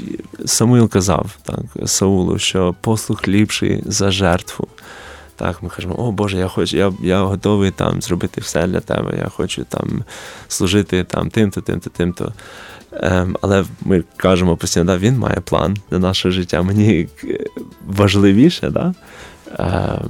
Самуїл 0.45 0.89
казав 0.89 1.37
так, 1.43 1.89
Саулу, 1.89 2.39
що 2.39 2.75
послух 2.81 3.27
ліпший 3.27 3.83
за 3.85 4.11
жертву. 4.11 4.67
Так, 5.35 5.63
Ми 5.63 5.69
кажемо, 5.69 5.95
о 5.95 6.11
Боже, 6.11 6.37
я 6.37 6.47
хочу, 6.47 6.77
я 6.77 6.93
я 7.01 7.23
готовий 7.23 7.71
там 7.71 8.01
зробити 8.01 8.41
все 8.41 8.67
для 8.67 8.79
тебе, 8.79 9.17
я 9.17 9.29
хочу 9.29 9.63
там 9.63 10.03
служити 10.47 11.03
там 11.03 11.29
тим-то, 11.29 11.61
тим-то, 11.61 11.89
тим-то. 11.89 12.33
Ем, 12.91 13.37
Але 13.41 13.65
ми 13.81 14.03
кажемо 14.17 14.57
постійно, 14.57 14.85
да, 14.85 14.97
він 14.97 15.17
має 15.17 15.39
план 15.39 15.77
для 15.91 15.99
нашого 15.99 16.31
життя. 16.31 16.61
Мені 16.61 17.07
важливіше, 17.87 18.69
да? 18.69 18.93
Ем, 19.59 20.09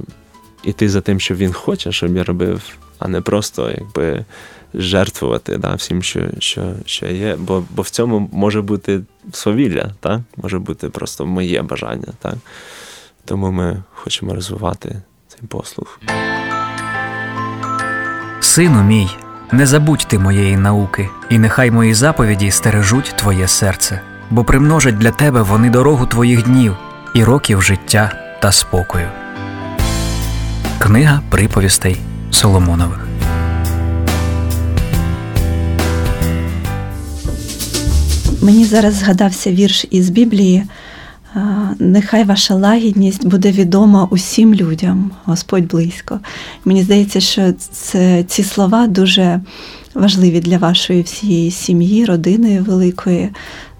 іти 0.62 0.88
за 0.88 1.00
тим, 1.00 1.20
що 1.20 1.34
він 1.34 1.52
хоче, 1.52 1.92
щоб 1.92 2.16
я 2.16 2.24
робив, 2.24 2.62
а 2.98 3.08
не 3.08 3.20
просто 3.20 3.70
якби 3.70 4.24
жертвувати 4.74 5.56
да, 5.58 5.74
всім, 5.74 6.02
що 6.02 6.20
що, 6.38 6.72
що 6.86 7.06
є. 7.06 7.36
Бо 7.38 7.64
бо 7.70 7.82
в 7.82 7.90
цьому 7.90 8.28
може 8.32 8.62
бути 8.62 9.00
свавілля, 9.32 9.90
так? 10.00 10.20
може 10.36 10.58
бути 10.58 10.88
просто 10.88 11.26
моє 11.26 11.62
бажання. 11.62 12.08
Так? 12.18 12.34
Тому 13.24 13.50
ми 13.50 13.82
хочемо 13.94 14.34
розвивати 14.34 15.02
цей 15.28 15.40
послуг. 15.48 16.00
Сину 18.40 18.82
мій, 18.82 19.08
не 19.52 19.66
забудь 19.66 20.06
ти 20.08 20.18
моєї 20.18 20.56
науки, 20.56 21.08
і 21.30 21.38
нехай 21.38 21.70
мої 21.70 21.94
заповіді 21.94 22.50
стережуть 22.50 23.14
твоє 23.16 23.48
серце, 23.48 24.00
бо 24.30 24.44
примножать 24.44 24.98
для 24.98 25.10
тебе 25.10 25.42
вони 25.42 25.70
дорогу 25.70 26.06
твоїх 26.06 26.42
днів 26.44 26.76
і 27.14 27.24
років 27.24 27.62
життя 27.62 28.12
та 28.42 28.52
спокою. 28.52 29.08
Книга 30.78 31.22
приповістей 31.30 31.96
Соломонових 32.30 33.09
Мені 38.42 38.64
зараз 38.64 38.94
згадався 38.94 39.52
вірш 39.52 39.86
із 39.90 40.10
Біблії. 40.10 40.64
Нехай 41.78 42.24
ваша 42.24 42.54
лагідність 42.54 43.26
буде 43.26 43.52
відома 43.52 44.08
усім 44.10 44.54
людям, 44.54 45.10
Господь 45.24 45.66
близько. 45.66 46.20
Мені 46.64 46.82
здається, 46.82 47.20
що 47.20 47.52
це, 47.72 48.24
ці 48.28 48.42
слова 48.42 48.86
дуже 48.86 49.40
важливі 49.94 50.40
для 50.40 50.58
вашої 50.58 51.02
всієї 51.02 51.50
сім'ї, 51.50 52.04
родини 52.04 52.60
великої, 52.60 53.28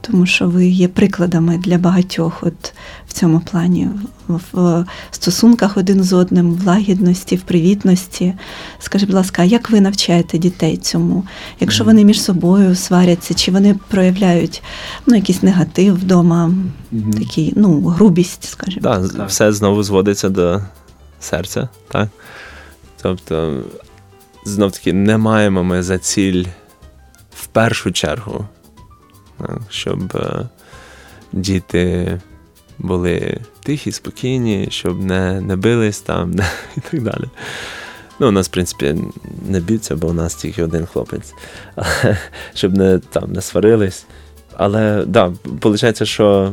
тому 0.00 0.26
що 0.26 0.48
ви 0.48 0.66
є 0.66 0.88
прикладами 0.88 1.58
для 1.58 1.78
багатьох 1.78 2.42
от 2.42 2.72
в 3.08 3.12
цьому 3.12 3.40
плані, 3.40 3.88
в 4.28 4.84
стосунках 5.10 5.76
один 5.76 6.02
з 6.02 6.12
одним, 6.12 6.54
в 6.54 6.66
лагідності, 6.66 7.36
в 7.36 7.40
привітності. 7.40 8.34
Скажіть, 8.78 9.08
будь 9.08 9.16
ласка, 9.16 9.44
як 9.44 9.70
ви 9.70 9.80
навчаєте 9.80 10.38
дітей 10.38 10.76
цьому? 10.76 11.24
Якщо 11.60 11.84
вони 11.84 12.04
між 12.04 12.22
собою 12.22 12.74
сваряться, 12.74 13.34
чи 13.34 13.50
вони 13.50 13.76
проявляють 13.88 14.62
ну, 15.06 15.14
якийсь 15.14 15.42
негатив 15.42 15.94
вдома, 15.94 16.50
mm 16.92 17.18
такий, 17.18 17.52
ну, 17.56 17.80
грубість, 17.80 18.44
скажімо 18.44 18.82
да, 18.82 19.08
так. 19.08 19.28
Все 19.28 19.52
знову 19.52 19.82
зводиться 19.82 20.28
до 20.28 20.62
серця, 21.20 21.68
так? 21.88 22.08
Тобто, 23.02 23.62
знов 24.44 24.72
таки, 24.72 24.92
не 24.92 25.18
маємо 25.18 25.64
ми 25.64 25.82
за 25.82 25.98
ціль 25.98 26.44
в 27.34 27.46
першу 27.46 27.92
чергу 27.92 28.46
щоб 29.68 30.16
е, 30.16 30.48
діти 31.32 32.20
були 32.78 33.40
тихі, 33.62 33.92
спокійні, 33.92 34.68
щоб 34.70 35.04
не 35.04 35.40
не 35.40 35.56
бились 35.56 36.00
там 36.00 36.34
і 36.76 36.80
так 36.90 37.02
далі. 37.02 37.24
Ну, 38.20 38.28
у 38.28 38.30
нас, 38.30 38.48
в 38.48 38.50
принципі, 38.50 38.94
не 39.48 39.60
б'ються, 39.60 39.96
бо 39.96 40.08
у 40.08 40.12
нас 40.12 40.34
тільки 40.34 40.62
один 40.62 40.86
хлопець, 40.86 41.34
щоб 42.54 42.76
не 42.76 42.98
там 42.98 43.32
не 43.32 43.40
сварились. 43.40 44.06
Але 44.56 45.04
да, 45.06 45.32
виходить, 45.44 46.06
що 46.06 46.52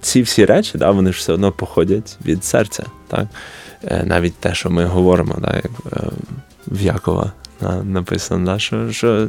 ці 0.00 0.22
всі 0.22 0.44
речі, 0.44 0.78
да, 0.78 0.90
вони 0.90 1.12
ж 1.12 1.18
все 1.18 1.32
одно 1.32 1.52
походять 1.52 2.16
від 2.24 2.44
серця. 2.44 2.84
Так? 3.08 3.26
Е, 3.84 4.04
навіть 4.06 4.34
те, 4.34 4.54
що 4.54 4.70
ми 4.70 4.84
говоримо, 4.84 5.36
да, 5.38 5.54
як 5.54 5.70
е, 5.92 6.06
в 6.66 6.82
Якова 6.82 7.32
написано, 7.82 8.46
да, 8.46 8.58
що 8.58 8.92
що 8.92 9.28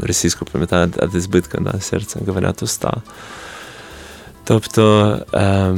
російську 0.00 0.44
пам'ятаю, 0.44 0.92
від 1.14 1.22
збитка 1.22 1.58
да, 1.60 1.80
серця 1.80 2.20
говорять 2.26 2.62
уста. 2.62 3.02
Тобто 4.44 5.12
е, 5.34 5.76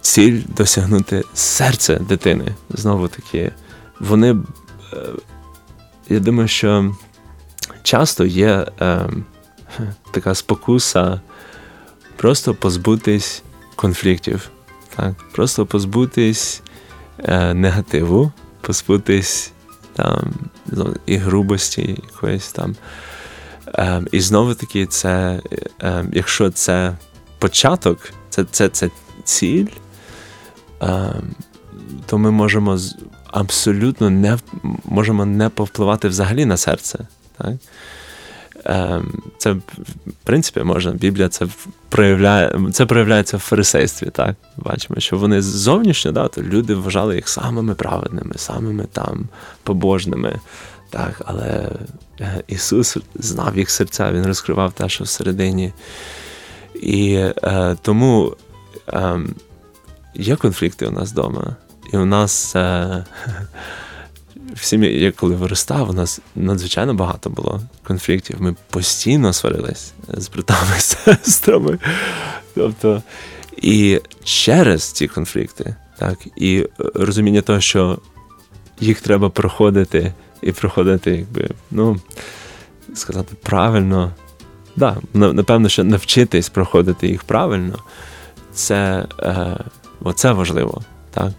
ціль 0.00 0.42
досягнути 0.56 1.22
серце 1.34 1.96
дитини. 1.96 2.54
Знову 2.70 3.08
таки, 3.08 3.52
вони. 4.00 4.30
Е, 4.30 4.36
я 6.08 6.20
думаю, 6.20 6.48
що 6.48 6.94
часто 7.82 8.24
є 8.24 8.66
е, 8.80 9.08
така 10.10 10.34
спокуса 10.34 11.20
просто 12.16 12.54
позбутись 12.54 13.42
конфліктів, 13.76 14.50
так? 14.96 15.14
просто 15.32 15.66
позбутись 15.66 16.62
е, 17.18 17.54
негативу, 17.54 18.32
позбутись 18.60 19.52
там, 19.94 20.32
і 21.06 21.16
грубості 21.16 22.02
якоїсь 22.12 22.52
там. 22.52 22.76
Ем, 23.74 24.08
і 24.12 24.20
знову 24.20 24.54
таки, 24.54 24.86
це, 24.86 25.40
ем, 25.80 26.10
якщо 26.12 26.50
це 26.50 26.96
початок, 27.38 27.98
це 28.30 28.44
це, 28.50 28.68
це 28.68 28.90
ціль, 29.24 29.66
ем, 30.80 31.34
то 32.06 32.18
ми 32.18 32.30
можемо 32.30 32.78
абсолютно 33.26 34.10
не 34.10 34.38
можемо 34.84 35.24
не 35.24 35.48
повпливати 35.48 36.08
взагалі 36.08 36.44
на 36.44 36.56
серце. 36.56 36.98
Так? 37.38 37.54
Ем, 38.64 39.22
це, 39.38 39.52
в 39.52 39.62
принципі, 40.24 40.62
можна, 40.62 40.92
Біблія 40.92 41.28
це 41.28 41.46
проявляє, 41.88 42.58
це 42.72 42.86
проявляється 42.86 43.36
в 43.36 43.40
фарисействі. 43.40 44.10
так? 44.10 44.36
Бачимо, 44.56 45.00
що 45.00 45.18
вони 45.18 45.42
зовнішньо, 45.42 46.12
да, 46.12 46.28
то 46.28 46.42
люди 46.42 46.74
вважали 46.74 47.16
їх 47.16 47.28
самими 47.28 47.74
праведними, 47.74 48.34
самими 48.36 48.86
там 48.92 49.28
побожними. 49.62 50.40
Так, 50.90 51.22
Але 51.24 51.70
е, 52.20 52.42
Ісус 52.46 52.96
знав 53.14 53.58
їх 53.58 53.70
серця, 53.70 54.12
Він 54.12 54.26
розкривав 54.26 54.72
те, 54.72 54.88
що 54.88 55.04
всередині. 55.04 55.72
І 56.74 57.14
е, 57.44 57.76
тому 57.82 58.36
е, 58.88 59.20
є 60.14 60.36
конфлікти 60.36 60.86
у 60.86 60.90
нас 60.90 61.12
вдома. 61.12 61.56
І 61.92 61.96
у 61.96 62.04
нас 62.04 62.56
е, 62.56 63.04
в 64.54 64.64
сім'ї, 64.64 65.00
я 65.00 65.12
коли 65.12 65.34
виростав, 65.34 65.90
у 65.90 65.92
нас 65.92 66.20
надзвичайно 66.36 66.94
багато 66.94 67.30
було 67.30 67.60
конфліктів. 67.82 68.42
Ми 68.42 68.56
постійно 68.70 69.32
сварились 69.32 69.92
з 70.08 70.28
братами, 70.28 70.74
з 70.78 70.84
сестрами. 70.84 71.78
Тобто, 72.54 73.02
і 73.56 74.00
через 74.24 74.92
ці 74.92 75.08
конфлікти, 75.08 75.74
так, 75.98 76.18
і 76.36 76.68
розуміння 76.94 77.42
того, 77.42 77.60
що 77.60 77.98
їх 78.80 79.00
треба 79.00 79.30
проходити 79.30 80.12
і 80.42 80.52
проходити, 80.52 81.10
якби, 81.10 81.48
ну, 81.70 82.00
сказати 82.94 83.36
правильно. 83.42 84.12
Да, 84.76 84.96
напевно, 85.14 85.68
що 85.68 85.84
навчитись 85.84 86.48
проходити 86.48 87.08
їх 87.08 87.22
правильно, 87.22 87.78
це 88.52 89.06
е, 89.20 89.56
оце 90.00 90.32
важливо. 90.32 90.82
так? 91.10 91.32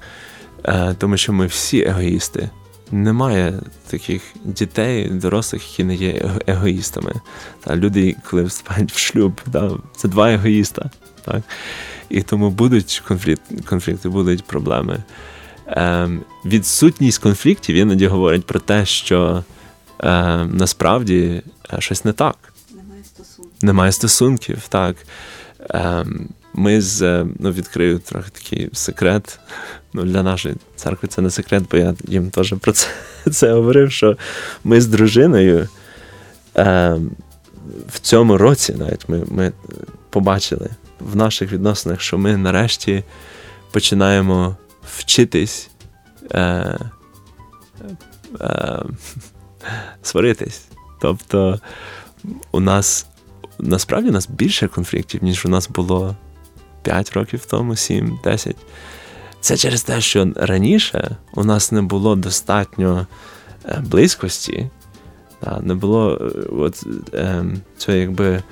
Е, 0.65 0.95
Тому 0.97 1.17
що 1.17 1.33
ми 1.33 1.45
всі 1.45 1.83
егоїсти 1.83 2.49
немає 2.91 3.59
таких 3.87 4.21
дітей, 4.43 5.09
дорослих, 5.09 5.69
які 5.71 5.83
не 5.83 5.95
є 5.95 6.31
егоїстами. 6.47 7.13
Та 7.63 7.75
Люди, 7.75 8.15
коли 8.29 8.43
вступають 8.43 8.91
в 8.91 8.97
шлюб, 8.97 9.41
та, 9.51 9.71
це 9.95 10.07
два 10.07 10.31
егоїста. 10.31 10.89
Так? 11.25 11.41
І 12.09 12.21
тому 12.21 12.49
будуть 12.49 13.03
конфлікти, 13.07 13.55
конфлікти 13.69 14.09
будуть 14.09 14.43
проблеми. 14.43 15.03
Ем, 15.67 16.21
Відсутність 16.45 17.17
конфліктів 17.17 17.75
іноді 17.75 18.07
говорить 18.07 18.45
про 18.45 18.59
те, 18.59 18.85
що 18.85 19.43
е, 20.03 20.45
насправді 20.45 21.41
е, 21.73 21.81
щось 21.81 22.05
не 22.05 22.13
так. 22.13 22.37
Немає 22.75 23.03
стосунків. 23.03 23.53
Немає 23.61 23.91
стосунків, 23.91 24.67
так. 24.69 24.95
Ем, 25.69 26.29
ми 26.53 26.81
з 26.81 27.01
е, 27.01 27.27
ну, 27.39 27.51
відкрию 27.51 27.99
трохи 27.99 28.29
такий 28.29 28.69
секрет. 28.73 29.39
Ну, 29.95 30.03
Для 30.03 30.23
нашої 30.23 30.55
церкви 30.75 31.07
це 31.07 31.21
не 31.21 31.29
секрет, 31.29 31.63
бо 31.71 31.77
я 31.77 31.95
їм 32.07 32.29
теж 32.29 32.53
про 32.61 32.71
це 32.71 32.87
це 33.31 33.53
говорив, 33.53 33.91
що 33.91 34.17
ми 34.63 34.81
з 34.81 34.87
дружиною 34.87 35.69
е, 36.57 36.97
в 37.87 37.99
цьому 37.99 38.37
році 38.37 38.75
навіть 38.77 39.09
ми, 39.09 39.23
ми 39.27 39.51
побачили 40.09 40.69
в 40.99 41.15
наших 41.15 41.51
відносинах, 41.51 42.01
що 42.01 42.17
ми 42.17 42.37
нарешті 42.37 43.03
починаємо 43.71 44.57
вчитись 44.97 45.69
е, 46.31 46.77
е, 48.41 48.83
сваритись. 50.01 50.67
Тобто 51.01 51.59
у 52.51 52.59
нас 52.59 53.07
насправді 53.59 54.09
у 54.09 54.13
нас 54.13 54.27
більше 54.27 54.67
конфліктів, 54.67 55.23
ніж 55.23 55.45
у 55.45 55.49
нас 55.49 55.69
було 55.69 56.15
5 56.83 57.11
років 57.11 57.45
тому, 57.45 57.75
7, 57.75 58.19
10. 58.23 58.55
Це 59.45 59.57
через 59.57 59.83
те, 59.83 60.01
що 60.01 60.27
раніше 60.35 61.15
у 61.33 61.43
нас 61.43 61.71
не 61.71 61.81
було 61.81 62.15
достатньо 62.15 63.07
е, 63.65 63.83
близькості, 63.85 64.69
не 65.61 65.75
було 65.75 66.17
е, 66.21 66.39
от, 66.51 66.83
е, 67.13 67.45
цього 67.77 67.97
якби 67.97 68.43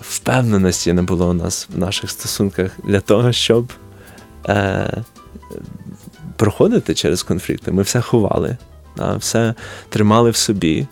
впевненості 0.00 0.92
не 0.92 1.02
було 1.02 1.28
у 1.28 1.32
нас 1.32 1.68
в 1.74 1.78
наших 1.78 2.10
стосунках 2.10 2.70
для 2.84 3.00
того, 3.00 3.32
щоб 3.32 3.72
проходити 6.36 6.94
через 6.94 7.22
конфлікти. 7.22 7.72
Ми 7.72 7.82
все 7.82 8.00
ховали, 8.00 8.56
все 9.16 9.54
тримали 9.88 10.30
в 10.30 10.36
собі. 10.36 10.86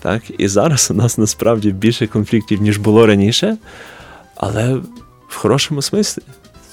Так? 0.00 0.22
І 0.38 0.48
зараз 0.48 0.90
у 0.90 0.94
нас 0.94 1.18
насправді 1.18 1.72
більше 1.72 2.06
конфліктів, 2.06 2.62
ніж 2.62 2.78
було 2.78 3.06
раніше, 3.06 3.56
але 4.36 4.74
в 5.28 5.36
хорошому 5.36 5.82
смислі. 5.82 6.22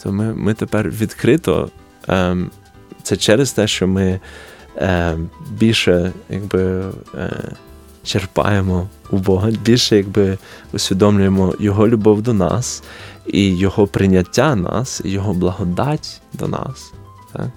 То 0.05 0.11
ми 0.11 0.33
ми 0.33 0.53
тепер 0.53 0.89
відкрито. 0.89 1.69
Ем, 2.07 2.51
Це 3.03 3.17
через 3.17 3.51
те, 3.51 3.67
що 3.67 3.87
ми 3.87 4.19
е, 4.77 5.17
більше 5.51 6.11
якби, 6.29 6.91
е, 7.15 7.31
черпаємо 8.03 8.87
у 9.09 9.17
Бога, 9.17 9.51
більше 9.51 9.97
якби 9.97 10.37
усвідомлюємо 10.73 11.55
Його 11.59 11.87
любов 11.87 12.21
до 12.21 12.33
нас, 12.33 12.83
і 13.27 13.57
Його 13.57 13.87
прийняття 13.87 14.55
нас, 14.55 15.01
і 15.05 15.09
Його 15.09 15.33
благодать 15.33 16.21
до 16.33 16.47
нас. 16.47 16.93
Так? 17.33 17.47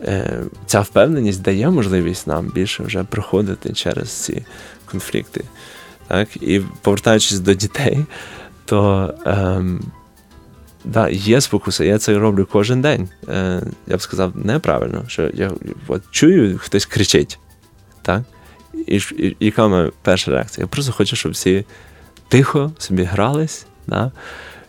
Е, 0.00 0.42
Ця 0.66 0.80
впевненість 0.80 1.42
дає 1.42 1.70
можливість 1.70 2.26
нам 2.26 2.46
більше 2.46 2.82
вже 2.82 3.04
проходити 3.04 3.72
через 3.72 4.10
ці 4.10 4.44
конфлікти. 4.90 5.44
Так? 6.08 6.42
І 6.42 6.60
повертаючись 6.82 7.40
до 7.40 7.54
дітей, 7.54 8.04
то. 8.64 9.14
Ем, 9.24 9.80
да, 10.84 11.08
є 11.08 11.40
спокуса, 11.40 11.84
я 11.84 11.98
це 11.98 12.18
роблю 12.18 12.48
кожен 12.52 12.80
день. 12.82 13.08
Е, 13.28 13.62
Я 13.86 13.96
б 13.96 14.02
сказав, 14.02 14.32
неправильно, 14.36 15.04
що 15.06 15.30
я 15.34 15.50
от, 15.88 16.02
чую, 16.10 16.58
хтось 16.58 16.86
кричить. 16.86 17.38
Так? 18.02 18.22
І, 18.86 18.96
і 18.96 19.36
яка 19.40 19.68
моя 19.68 19.90
перша 20.02 20.30
реакція? 20.30 20.64
Я 20.64 20.68
просто 20.68 20.92
хочу, 20.92 21.16
щоб 21.16 21.32
всі 21.32 21.64
тихо 22.28 22.72
собі 22.78 23.02
грались, 23.02 23.66
да? 23.86 24.12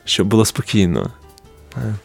щоб 0.06 0.28
було 0.28 0.46
спокійно. 0.46 1.12
Е, 1.78 1.96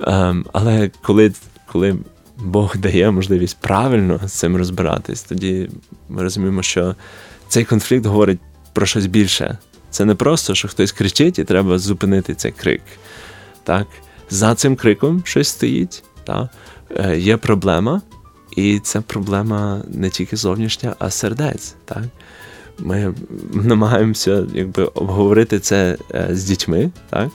е, 0.00 0.34
але 0.52 0.90
коли 1.02 1.32
коли 1.66 1.96
Бог 2.38 2.76
дає 2.76 3.10
можливість 3.10 3.56
правильно 3.60 4.20
з 4.26 4.32
цим 4.32 4.56
розбиратись, 4.56 5.22
тоді 5.22 5.70
ми 6.08 6.22
розуміємо, 6.22 6.62
що 6.62 6.94
цей 7.48 7.64
конфлікт 7.64 8.06
говорить 8.06 8.40
про 8.72 8.86
щось 8.86 9.06
більше. 9.06 9.58
Це 9.92 10.04
не 10.04 10.14
просто, 10.14 10.54
що 10.54 10.68
хтось 10.68 10.92
кричить, 10.92 11.38
і 11.38 11.44
треба 11.44 11.78
зупинити 11.78 12.34
цей 12.34 12.52
крик. 12.52 12.82
Так? 13.64 13.86
За 14.30 14.54
цим 14.54 14.76
криком 14.76 15.22
щось 15.24 15.48
стоїть. 15.48 16.02
Так? 16.24 16.48
Е, 16.96 17.18
Є 17.18 17.36
проблема, 17.36 18.02
і 18.56 18.78
це 18.78 19.00
проблема 19.00 19.82
не 19.88 20.10
тільки 20.10 20.36
зовнішня, 20.36 20.94
а 20.98 21.10
сердець. 21.10 21.74
Так? 21.84 22.02
Ми 22.78 23.14
намагаємося 23.52 24.46
якби, 24.54 24.84
обговорити 24.84 25.60
це 25.60 25.96
е, 26.14 26.28
з 26.30 26.44
дітьми. 26.44 26.90
Так? 27.10 27.28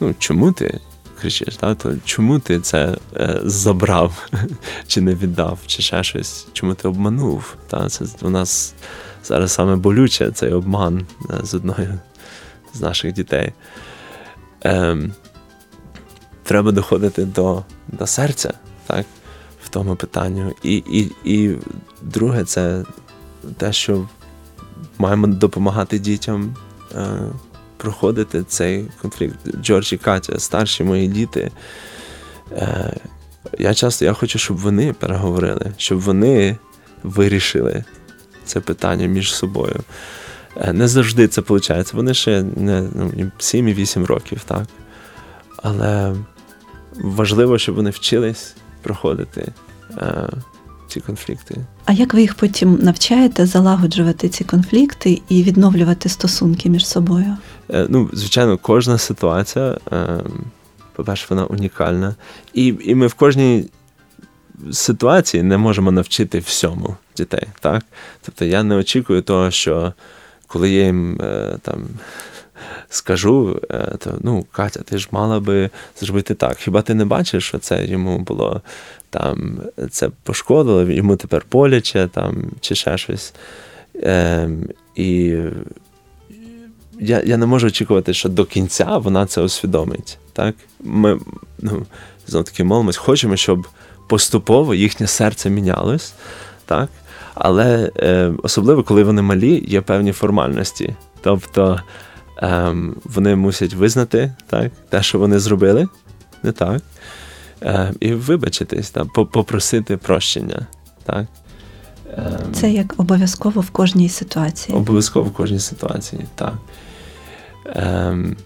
Ну, 0.00 0.14
Чому 0.18 0.52
ти 0.52 0.80
кричиш? 1.20 1.56
Так? 1.56 1.78
То 1.78 1.94
Чому 2.04 2.38
ти 2.38 2.60
це 2.60 2.96
е, 3.16 3.40
забрав, 3.44 4.28
чи 4.86 5.00
не 5.00 5.14
віддав, 5.14 5.58
чи 5.66 5.82
ще 5.82 6.02
щось? 6.04 6.46
Чому 6.52 6.74
ти 6.74 6.88
обманув? 6.88 7.56
Так? 7.68 7.90
Це 7.90 8.04
у 8.22 8.30
нас 8.30 8.74
зараз 9.24 9.52
саме 9.52 9.76
болюче 9.76 10.30
цей 10.30 10.52
обман 10.52 11.06
е, 11.30 11.34
з 11.42 11.54
одною 11.54 11.98
з 12.74 12.80
наших 12.80 13.12
дітей. 13.12 13.52
Ем, 14.62 15.12
Треба 16.42 16.72
доходити 16.72 17.24
до 17.24 17.62
до 17.88 18.06
серця, 18.06 18.54
так, 18.86 19.06
в 19.64 19.68
тому 19.68 19.96
питанню. 19.96 20.52
І, 20.62 20.76
і, 20.76 21.12
І 21.24 21.56
друге, 22.02 22.44
це 22.44 22.84
те, 23.56 23.72
що 23.72 24.08
маємо 24.98 25.26
допомагати 25.26 25.98
дітям 25.98 26.56
е, 26.94 27.18
проходити 27.76 28.44
цей 28.48 28.84
конфлікт. 29.02 29.36
Джордж 29.62 29.92
і 29.92 29.96
Катя, 29.96 30.38
старші 30.38 30.84
мої 30.84 31.08
діти. 31.08 31.50
Е, 32.52 32.92
Я 33.58 33.74
часто 33.74 34.04
я 34.04 34.12
хочу, 34.12 34.38
щоб 34.38 34.56
вони 34.56 34.92
переговорили, 34.92 35.72
щоб 35.76 36.00
вони 36.00 36.58
вирішили 37.02 37.84
це 38.44 38.60
питання 38.60 39.06
між 39.06 39.34
собою. 39.34 39.80
Е, 40.56 40.72
не 40.72 40.88
завжди 40.88 41.28
це 41.28 41.40
виходить. 41.40 41.92
Вони 41.92 42.14
ще 42.14 42.42
не 42.42 42.88
ну, 42.94 43.30
7 43.38 43.68
і 43.68 43.74
8 43.74 44.04
років, 44.04 44.42
так. 44.44 44.62
але 45.62 46.14
важливо, 46.94 47.58
щоб 47.58 47.74
вони 47.74 47.90
вчились 47.90 48.54
проходити 48.82 49.52
е, 49.98 50.28
ці 50.88 51.00
конфлікти. 51.00 51.56
А 51.84 51.92
як 51.92 52.14
ви 52.14 52.20
їх 52.20 52.34
потім 52.34 52.78
навчаєте 52.82 53.46
залагоджувати 53.46 54.28
ці 54.28 54.44
конфлікти 54.44 55.22
і 55.28 55.42
відновлювати 55.42 56.08
стосунки 56.08 56.70
між 56.70 56.86
собою? 56.86 57.36
Е, 57.70 57.86
ну, 57.88 58.10
звичайно, 58.12 58.58
кожна 58.58 58.98
ситуація, 58.98 59.78
е, 59.92 60.20
по-перше, 60.92 61.26
вона 61.30 61.44
унікальна. 61.44 62.14
І, 62.54 62.74
і 62.84 62.94
ми 62.94 63.06
в 63.06 63.14
кожній 63.14 63.64
ситуації 64.72 65.42
не 65.42 65.58
можемо 65.58 65.92
навчити 65.92 66.38
всьому 66.38 66.96
дітей. 67.16 67.46
Так? 67.60 67.84
Тобто 68.22 68.44
я 68.44 68.62
не 68.62 68.76
очікую 68.76 69.22
того, 69.22 69.50
що 69.50 69.92
коли 70.46 70.70
я 70.70 70.84
їм 70.84 71.20
е, 71.20 71.58
там. 71.62 71.82
Скажу, 72.88 73.60
е, 73.70 73.96
то 73.98 74.18
ну, 74.20 74.46
Катя, 74.52 74.80
ти 74.80 74.98
ж 74.98 75.08
мала 75.10 75.40
би 75.40 75.70
зробити 76.00 76.34
так. 76.34 76.56
Хіба 76.58 76.82
ти 76.82 76.94
не 76.94 77.04
бачиш, 77.04 77.44
що 77.44 77.58
це 77.58 77.86
йому 77.86 78.18
було 78.18 78.62
там, 79.10 79.58
це 79.90 80.10
пошкодило, 80.22 80.82
йому 80.82 81.16
тепер 81.16 81.46
боляче 81.52 82.08
там, 82.12 82.44
чи 82.60 82.74
ще 82.74 82.98
щось. 82.98 83.34
Е, 83.96 84.50
І 84.96 85.36
я 87.00 87.22
я 87.26 87.36
не 87.36 87.46
можу 87.46 87.66
очікувати, 87.66 88.14
що 88.14 88.28
до 88.28 88.44
кінця 88.44 88.96
вона 88.96 89.26
це 89.26 89.42
усвідомить. 89.42 90.18
Так? 90.32 90.54
Ми 90.80 91.20
ну, 91.58 91.86
знов 92.26 92.44
таки 92.44 92.64
молимось, 92.64 92.96
хочемо, 92.96 93.36
щоб 93.36 93.66
поступово 94.14 94.74
їхнє 94.74 95.06
серце 95.06 95.50
мінялось. 95.50 96.14
Так? 96.66 96.88
Але 97.34 97.90
е, 97.98 98.32
особливо, 98.42 98.82
коли 98.82 99.04
вони 99.04 99.22
малі, 99.22 99.64
є 99.68 99.80
певні 99.80 100.12
формальності. 100.12 100.94
Тобто 101.20 101.80
е, 102.42 102.74
вони 103.04 103.36
мусять 103.36 103.74
визнати 103.74 104.32
так, 104.46 104.72
те, 104.88 105.02
що 105.02 105.18
вони 105.18 105.38
зробили, 105.38 105.88
не 106.42 106.52
так, 106.52 106.82
е, 107.62 107.92
і 108.00 108.12
вибачитись, 108.12 108.90
так, 108.90 109.12
попросити 109.12 109.96
прощення. 109.96 110.66
Так? 111.04 111.26
Це 112.52 112.70
як 112.70 112.94
обов'язково 112.96 113.60
в 113.60 113.70
кожній 113.70 114.08
ситуації. 114.08 114.76
Обов'язково 114.76 115.26
в 115.30 115.32
кожній 115.32 115.60
ситуації, 115.60 116.22
так. 116.34 116.54
Ем, 117.66 118.36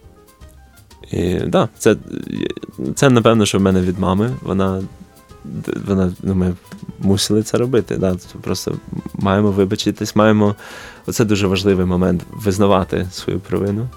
і, 1.11 1.35
да, 1.35 1.69
Це, 1.79 1.97
це, 2.95 3.11
напевно, 3.11 3.47
що 3.47 3.59
в 3.59 3.63
мене 3.63 3.81
від 3.81 3.99
мами. 3.99 4.31
Вона, 4.43 4.83
вона 5.87 6.13
ну, 6.23 6.35
Ми 6.35 6.55
мусили 6.99 7.43
це 7.43 7.59
робити. 7.59 7.97
Да. 7.97 8.17
Просто 8.41 8.75
маємо 9.15 9.51
вибачитись, 9.51 10.17
маємо. 10.17 10.57
Оце 11.07 11.25
дуже 11.25 11.47
важливий 11.47 11.87
момент 11.87 12.23
визнавати 12.31 13.09
свою 13.13 13.41
провину. 13.41 13.89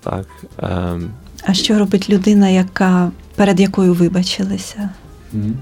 Так. 0.00 0.26
Ем. 0.58 1.10
А 1.46 1.54
що 1.54 1.78
робить 1.78 2.10
людина, 2.10 2.48
яка 2.48 3.10
перед 3.34 3.60
якою 3.60 3.94
вибачилися? 3.94 4.90
Mm-hmm. 5.34 5.52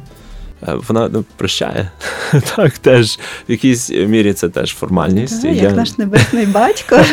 Вона 0.88 1.08
ну, 1.12 1.24
прощає. 1.36 1.90
Так, 2.56 2.78
теж 2.78 3.18
в 3.48 3.50
якійсь 3.50 3.90
мірі 3.90 4.32
це 4.32 4.48
теж 4.48 4.74
формальність. 4.74 5.42
Так, 5.42 5.54
Як 5.54 5.62
Я... 5.62 5.70
наш 5.70 5.98
небесний 5.98 6.46
батько. 6.46 7.00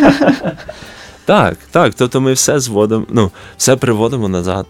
Так, 1.25 1.57
так. 1.71 1.93
Тобто 1.93 2.21
ми 2.21 2.33
все 2.33 2.59
зводимо, 2.59 3.05
ну, 3.09 3.31
все 3.57 3.75
приводимо 3.75 4.29
назад 4.29 4.65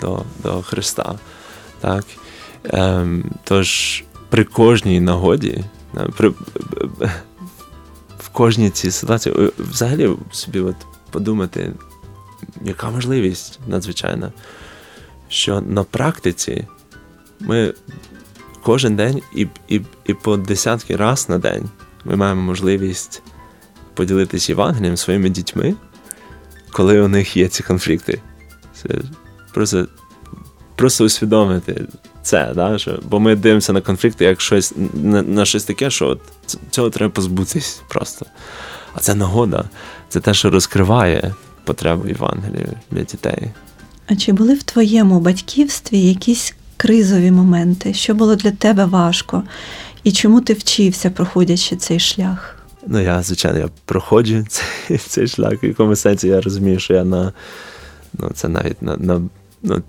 до 0.00 0.22
до 0.42 0.62
Христа. 0.62 1.14
Так? 1.80 2.04
Ем, 2.64 3.24
Тож 3.44 4.04
при 4.28 4.44
кожній 4.44 5.00
нагоді, 5.00 5.64
при, 6.16 6.28
в 8.18 8.28
кожній 8.32 8.70
цій 8.70 8.90
ситуації, 8.90 9.34
взагалі 9.58 10.10
собі 10.30 10.60
от 10.60 10.76
подумати, 11.10 11.72
яка 12.62 12.90
можливість 12.90 13.60
надзвичайна, 13.66 14.32
що 15.28 15.60
на 15.60 15.84
практиці 15.84 16.66
ми 17.40 17.74
кожен 18.62 18.96
день 18.96 19.22
і 19.34 19.48
і, 19.68 19.80
і 20.06 20.14
по 20.14 20.36
десятки 20.36 20.96
раз 20.96 21.28
на 21.28 21.38
день 21.38 21.68
ми 22.04 22.16
маємо 22.16 22.42
можливість 22.42 23.22
поділитися 23.94 24.52
Євангелієм 24.52 24.96
своїми 24.96 25.30
дітьми, 25.30 25.74
коли 26.70 27.00
у 27.00 27.08
них 27.08 27.36
є 27.36 27.48
ці 27.48 27.62
конфлікти. 27.62 28.22
Це 28.74 28.88
Просто 29.54 29.86
просто 30.76 31.04
усвідомити 31.04 31.86
це, 32.22 32.52
да? 32.54 32.78
що, 32.78 32.98
бо 33.02 33.20
ми 33.20 33.36
дивимося 33.36 33.72
на 33.72 33.80
конфлікти 33.80 34.24
як 34.24 34.40
щось 34.40 34.74
на, 34.94 35.22
на 35.22 35.44
щось 35.44 35.64
таке, 35.64 35.90
що 35.90 36.08
от 36.08 36.20
цього 36.70 36.90
треба 36.90 37.12
позбутись 37.12 37.82
просто. 37.88 38.26
А 38.94 39.00
це 39.00 39.14
нагода, 39.14 39.64
це 40.08 40.20
те, 40.20 40.34
що 40.34 40.50
розкриває 40.50 41.34
потребу 41.64 42.08
Євангелія 42.08 42.66
для 42.90 43.02
дітей. 43.02 43.50
А 44.06 44.16
чи 44.16 44.32
були 44.32 44.54
в 44.54 44.62
твоєму 44.62 45.20
батьківстві 45.20 46.00
якісь 46.00 46.54
кризові 46.76 47.30
моменти, 47.30 47.94
що 47.94 48.14
було 48.14 48.36
для 48.36 48.50
тебе 48.50 48.84
важко, 48.84 49.42
і 50.04 50.12
чому 50.12 50.40
ти 50.40 50.52
вчився, 50.52 51.10
проходячи 51.10 51.76
цей 51.76 52.00
шлях? 52.00 52.56
Ну, 52.86 53.00
я, 53.00 53.22
звичайно, 53.22 53.58
я 53.58 53.68
проходжу 53.84 54.44
цей 54.48 54.98
цей 54.98 55.28
шлях. 55.28 55.62
В 55.62 55.64
якому 55.64 55.96
сенсі 55.96 56.28
я 56.28 56.40
розумію, 56.40 56.78
що 56.78 56.94
я 56.94 57.04
на 57.04 57.32
ну, 58.18 58.30
це 58.34 58.48
навіть 58.48 58.82
на 58.82 58.96
на, 58.96 59.22
ну, 59.62 59.82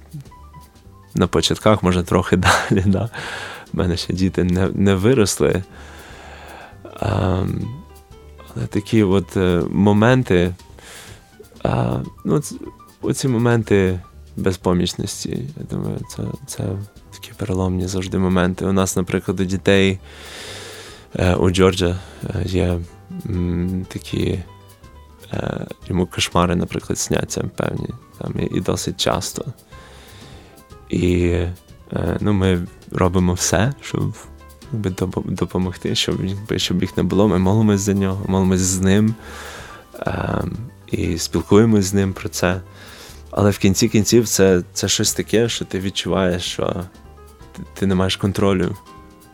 на 1.16 1.28
початках, 1.28 1.84
може, 1.84 2.03
трохи 2.03 2.38
далі. 2.70 2.84
Да? 2.86 3.09
У 3.74 3.78
мене 3.78 3.97
ще 3.97 4.14
діти 4.14 4.43
не 4.43 4.70
не 4.74 4.95
виросли. 4.95 5.64
А, 6.99 7.43
Але 8.55 8.68
такі 8.68 9.03
от 9.03 9.38
е, 9.38 9.64
моменти, 9.70 10.55
ну, 12.26 12.41
оці 13.01 13.28
моменти 13.28 13.99
безпомічності. 14.38 15.49
Я 15.57 15.64
думаю, 15.72 15.99
це 16.09 16.24
це 16.45 16.64
такі 17.11 17.32
переломні 17.38 17.88
завжди 17.88 18.18
моменти. 18.18 18.66
У 18.66 18.72
нас, 18.72 18.95
наприклад, 18.95 19.39
у 19.39 19.43
дітей 19.43 19.99
е, 21.16 21.36
у 21.36 21.49
Джорджа 21.49 21.99
е, 22.24 22.43
є 22.45 22.80
такі 23.88 24.43
йому 25.88 26.05
кошмари, 26.05 26.55
наприклад, 26.55 26.99
сняться 26.99 27.43
певні 27.55 27.88
там, 28.18 28.34
і 28.51 28.59
досить 28.61 28.99
часто. 29.01 29.45
І 30.93 31.25
е, 31.93 32.17
ну, 32.19 32.33
ми 32.33 32.67
робимо 32.91 33.33
все, 33.33 33.73
щоб 33.81 34.13
допомогти, 35.25 35.95
щоб 35.95 36.15
щоб 36.55 36.81
їх 36.81 36.97
не 36.97 37.03
було. 37.03 37.27
Ми 37.27 37.39
молимось 37.39 37.81
за 37.81 37.93
нього, 37.93 38.25
молимось 38.27 38.59
з 38.59 38.81
ним 38.81 39.15
е, 39.99 40.43
і 40.91 41.17
спілкуємось 41.17 41.85
з 41.85 41.93
ним 41.93 42.13
про 42.13 42.29
це. 42.29 42.61
Але 43.31 43.49
в 43.49 43.57
кінці 43.57 43.89
кінців 43.89 44.27
це 44.27 44.61
це 44.73 44.87
щось 44.87 45.13
таке, 45.13 45.49
що 45.49 45.65
ти 45.65 45.79
відчуваєш, 45.79 46.43
що 46.43 46.83
ти, 47.51 47.63
ти 47.73 47.85
не 47.85 47.95
маєш 47.95 48.15
контролю 48.15 48.75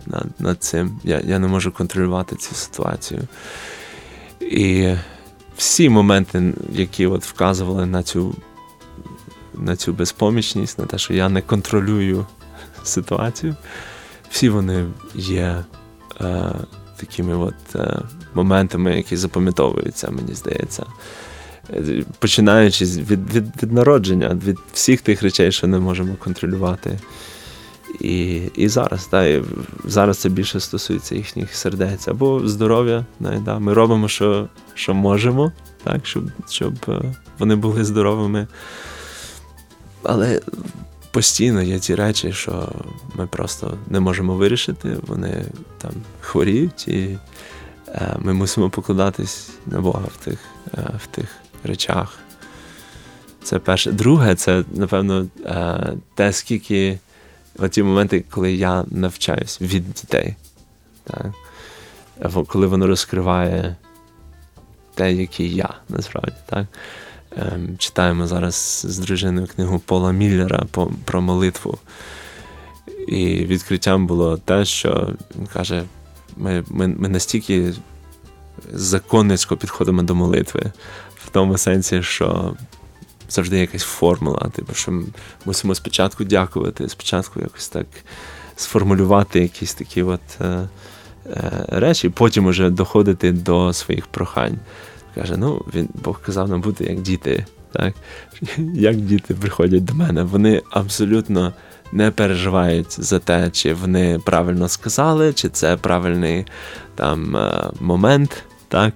над 0.06 0.28
над 0.40 0.64
цим. 0.64 1.00
Я 1.04 1.22
я 1.26 1.40
не 1.40 1.48
можу 1.48 1.72
контролювати 1.72 2.36
цю 2.36 2.56
ситуацію. 2.56 3.22
І 4.42 4.94
всі 5.58 5.90
моменти, 5.90 6.54
які 6.72 7.08
от 7.08 7.26
вказували 7.26 7.86
на 7.86 8.04
цю 8.04 8.36
на 9.60 9.76
цю 9.76 9.94
безпомічність, 9.94 10.80
на 10.80 10.86
те, 10.86 10.98
що 10.98 11.14
я 11.14 11.30
не 11.30 11.42
контролюю 11.42 12.26
ситуацію, 12.84 13.56
всі 14.30 14.50
вони 14.50 14.86
є 15.16 15.64
е, 16.22 16.52
такими 16.98 17.36
от 17.36 17.76
е, 17.76 18.02
моментами, 18.34 18.98
які 18.98 19.18
запам'ятовуються, 19.18 20.12
мені 20.12 20.34
здається 20.34 20.86
починаючи 22.20 22.86
від, 22.86 23.34
від, 23.34 23.64
від 23.64 23.74
народження, 23.74 24.40
від 24.46 24.58
всіх 24.74 25.02
тих 25.02 25.24
речей, 25.24 25.52
що 25.52 25.68
не 25.68 25.80
можемо 25.80 26.16
контролювати. 26.16 27.00
І 28.00 28.42
і 28.56 28.68
зараз 28.68 29.06
та, 29.06 29.26
і 29.26 29.44
зараз 29.86 30.18
це 30.18 30.30
більше 30.30 30.60
стосується 30.60 31.16
їхніх 31.16 31.56
сердець 31.56 32.08
або 32.08 32.48
здоров'я. 32.48 33.06
Да, 33.20 33.60
Ми 33.60 33.74
робимо, 33.74 34.08
що 34.08 34.48
що 34.74 34.94
можемо, 34.94 35.52
так, 35.84 36.06
щоб 36.06 36.24
щоб 36.50 36.74
е, 36.88 37.02
вони 37.40 37.56
були 37.56 37.86
здоровими. 37.86 38.48
Але 40.04 40.42
постійно 41.12 41.62
є 41.62 41.80
ті 41.80 41.96
речі, 41.96 42.34
що 42.34 42.70
ми 43.16 43.28
просто 43.28 43.78
не 43.88 44.00
можемо 44.00 44.36
вирішити, 44.36 44.98
вони 45.02 45.46
там 45.78 45.92
хворіють, 46.22 46.88
і 46.88 47.18
е, 47.88 48.16
ми 48.20 48.34
мусимо 48.34 48.70
покладатись 48.70 49.50
на 49.66 49.82
Бога 49.82 50.06
в 50.14 50.26
тих, 50.26 50.40
е, 50.78 50.82
в 51.04 51.08
тих 51.08 51.36
речах. 51.64 52.20
Це 53.44 53.60
перше. 53.60 53.92
Друге, 53.92 54.36
це, 54.36 54.64
напевно, 54.72 55.28
е, 55.46 55.94
те, 56.16 56.34
скільки 56.34 57.00
ті 57.70 57.84
моменти, 57.84 58.26
коли 58.30 58.54
я 58.54 58.86
навчаюсь 58.88 59.62
від 59.62 59.94
дітей. 59.94 60.36
Так? 61.04 61.26
Коли 62.48 62.68
воно 62.68 62.88
розкриває 62.88 63.76
те, 64.96 65.14
який 65.14 65.56
я 65.56 65.70
насправді. 65.90 66.36
Так? 66.46 66.66
Ем, 67.40 67.78
читаємо 67.78 68.28
зараз 68.28 68.86
з 68.90 69.00
дружиною 69.00 69.48
книгу 69.56 69.80
Пола 69.80 70.12
Міллера 70.12 70.66
про 71.06 71.22
молитву. 71.22 71.78
І 73.08 73.46
відкриттям 73.46 74.08
було 74.08 74.38
те, 74.38 74.66
що 74.66 75.14
він 75.36 75.48
каже: 75.48 75.84
ми 76.38 76.64
ми, 76.70 76.88
ми 76.88 77.10
настільки 77.10 77.74
законницько 78.74 79.58
підходимо 79.58 80.04
до 80.04 80.16
молитви 80.16 80.72
в 81.26 81.30
тому 81.30 81.58
сенсі, 81.58 82.04
що 82.04 82.56
завжди 83.30 83.60
якась 83.60 83.84
формула, 83.84 84.50
типу, 84.56 84.74
що 84.74 85.04
мусимо 85.46 85.76
спочатку 85.76 86.24
дякувати, 86.24 86.90
спочатку 86.90 87.40
якось 87.40 87.68
так 87.68 87.88
сформулювати 88.56 89.40
якісь 89.40 89.74
такі 89.74 90.04
от 90.04 90.22
е, 90.42 90.70
е, 91.26 91.66
речі, 91.68 92.10
потім 92.10 92.46
уже 92.46 92.70
доходити 92.70 93.32
до 93.32 93.74
своїх 93.74 94.08
прохань. 94.08 94.60
Каже: 95.16 95.38
ну, 95.38 95.66
він 95.76 95.90
Бог 96.04 96.22
казав 96.22 96.50
нам 96.50 96.62
бути 96.62 96.84
як 96.84 97.02
діти. 97.02 97.46
Так? 97.72 97.94
Як 98.74 98.96
діти 98.96 99.34
приходять 99.34 99.86
до 99.86 99.94
мене, 99.94 100.24
вони 100.24 100.62
абсолютно 100.72 101.54
не 101.92 102.12
переживають 102.12 103.02
за 103.04 103.20
те, 103.20 103.50
чи 103.50 103.74
вони 103.74 104.20
правильно 104.26 104.70
сказали, 104.70 105.34
чи 105.34 105.50
це 105.50 105.78
правильний 105.78 106.46
там 106.96 107.36
е, 107.36 107.70
момент, 107.80 108.44
так? 108.68 108.94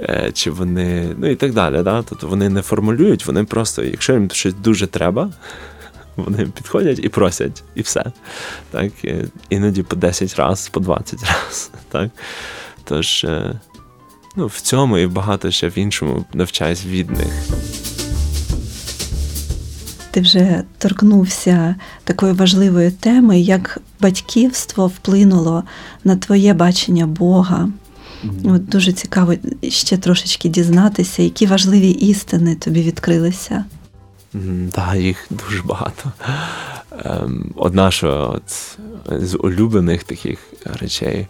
Е, 0.00 0.30
чи 0.34 0.50
вони, 0.50 1.14
ну 1.18 1.30
і 1.30 1.36
так 1.36 1.52
далі. 1.52 1.82
Да? 1.82 2.02
Тобто 2.02 2.28
вони 2.28 2.48
не 2.48 2.62
формулюють, 2.62 3.26
вони 3.26 3.44
просто, 3.44 3.82
якщо 3.84 4.12
їм 4.12 4.30
щось 4.30 4.54
дуже 4.54 4.86
треба, 4.86 5.30
вони 6.16 6.46
підходять 6.46 7.00
і 7.02 7.08
просять, 7.08 7.62
і 7.74 7.80
все. 7.80 8.04
Так? 8.70 8.92
Іноді 9.50 9.82
по 9.82 9.96
10 9.96 10.36
разів, 10.36 10.72
по 10.72 10.80
20 10.80 11.20
разів. 11.92 12.10
Тож, 12.84 13.24
е, 13.24 13.60
ну, 14.36 14.46
в 14.46 14.60
цьому 14.60 14.98
і 14.98 15.06
багато 15.06 15.50
ще 15.50 15.68
в 15.68 15.78
іншому 15.78 16.24
навчаюсь 16.34 16.84
від 16.86 17.10
них. 17.10 17.32
Ти 20.10 20.20
вже 20.20 20.62
торкнувся 20.78 21.74
такої 22.04 22.32
важливої 22.32 22.90
теми, 22.90 23.40
як 23.40 23.80
батьківство 24.00 24.86
вплинуло 24.86 25.64
на 26.04 26.16
твоє 26.16 26.54
бачення 26.54 27.06
Бога. 27.06 27.68
Mm-hmm. 28.24 28.54
От 28.54 28.68
Дуже 28.68 28.92
цікаво 28.92 29.34
ще 29.62 29.96
трошечки 29.96 30.48
дізнатися, 30.48 31.22
які 31.22 31.46
важливі 31.46 31.90
істини 31.90 32.54
тобі 32.54 32.82
відкрилися. 32.82 33.64
Так, 34.72 34.96
їх 34.96 35.26
дуже 35.30 35.62
багато. 35.62 36.12
Ем, 37.04 37.52
одна 37.56 37.90
що 37.90 38.34
от, 38.36 38.78
з 39.22 39.36
улюблених 39.36 40.04
таких 40.04 40.38
речей. 40.64 41.26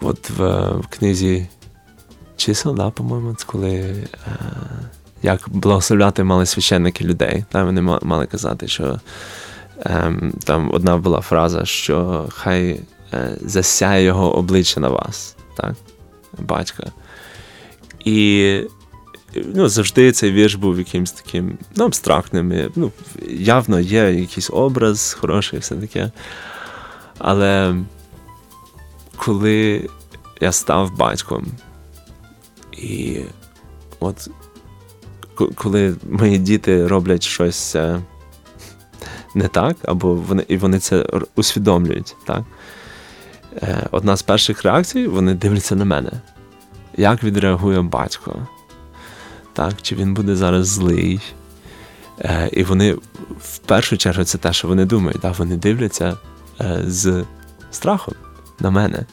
От 0.00 0.30
в, 0.30 0.70
в 0.70 0.86
книзі 0.86 1.46
чисел, 2.36 2.74
да, 2.74 2.90
по-моєму, 2.90 3.36
коли. 3.46 3.70
Е, 3.70 4.06
як 5.22 5.48
благословляти 5.48 6.24
мали 6.24 6.46
священники 6.46 7.04
людей. 7.04 7.44
Там 7.50 7.66
вони 7.66 7.98
мали 8.02 8.26
казати, 8.26 8.68
що 8.68 9.00
ем, 9.84 10.32
там 10.44 10.70
одна 10.74 10.96
була 10.96 11.20
фраза, 11.20 11.64
що 11.64 12.26
хай 12.30 12.80
е, 13.12 13.36
засяє 13.40 14.04
його 14.04 14.36
обличчя 14.36 14.80
на 14.80 14.88
вас, 14.88 15.36
так, 15.56 15.74
батька. 16.38 16.92
І 18.04 18.60
ну, 19.54 19.68
завжди 19.68 20.12
цей 20.12 20.32
вірш 20.32 20.54
був 20.54 20.78
якимось 20.78 21.12
таким 21.12 21.58
ну, 21.76 21.84
абстрактним. 21.84 22.70
Ну, 22.76 22.92
Явно 23.28 23.80
є 23.80 24.12
якийсь 24.12 24.50
образ 24.52 25.16
хороший, 25.20 25.58
все 25.58 25.74
таке. 25.76 26.10
Але 27.18 27.76
коли 29.24 29.88
я 30.40 30.52
став 30.52 30.96
батьком, 30.96 31.46
і 32.72 33.20
от 34.00 34.30
коли 35.54 35.96
мої 36.10 36.38
діти 36.38 36.86
роблять 36.86 37.22
щось 37.22 37.76
е, 37.76 38.00
не 39.34 39.48
так, 39.48 39.76
або 39.84 40.14
вони 40.14 40.44
і 40.48 40.56
вони 40.56 40.78
це 40.78 41.06
усвідомлюють. 41.34 42.16
так? 42.26 42.42
Е, 43.62 43.86
одна 43.90 44.16
з 44.16 44.22
перших 44.22 44.62
реакцій 44.62 45.06
вони 45.06 45.34
дивляться 45.34 45.76
на 45.76 45.84
мене. 45.84 46.10
Як 46.96 47.24
відреагує 47.24 47.82
батько? 47.82 48.46
Так, 49.52 49.82
Чи 49.82 49.94
він 49.94 50.14
буде 50.14 50.36
зараз 50.36 50.68
злий? 50.68 51.20
Е, 52.18 52.50
і 52.52 52.64
вони 52.64 52.92
в 53.40 53.58
першу 53.58 53.96
чергу 53.96 54.24
це 54.24 54.38
те, 54.38 54.52
що 54.52 54.68
вони 54.68 54.84
думають, 54.84 55.20
так? 55.20 55.38
вони 55.38 55.56
дивляться 55.56 56.16
з 56.86 57.24
страхом 57.70 58.14
на 58.60 58.70
мене. 58.70 59.04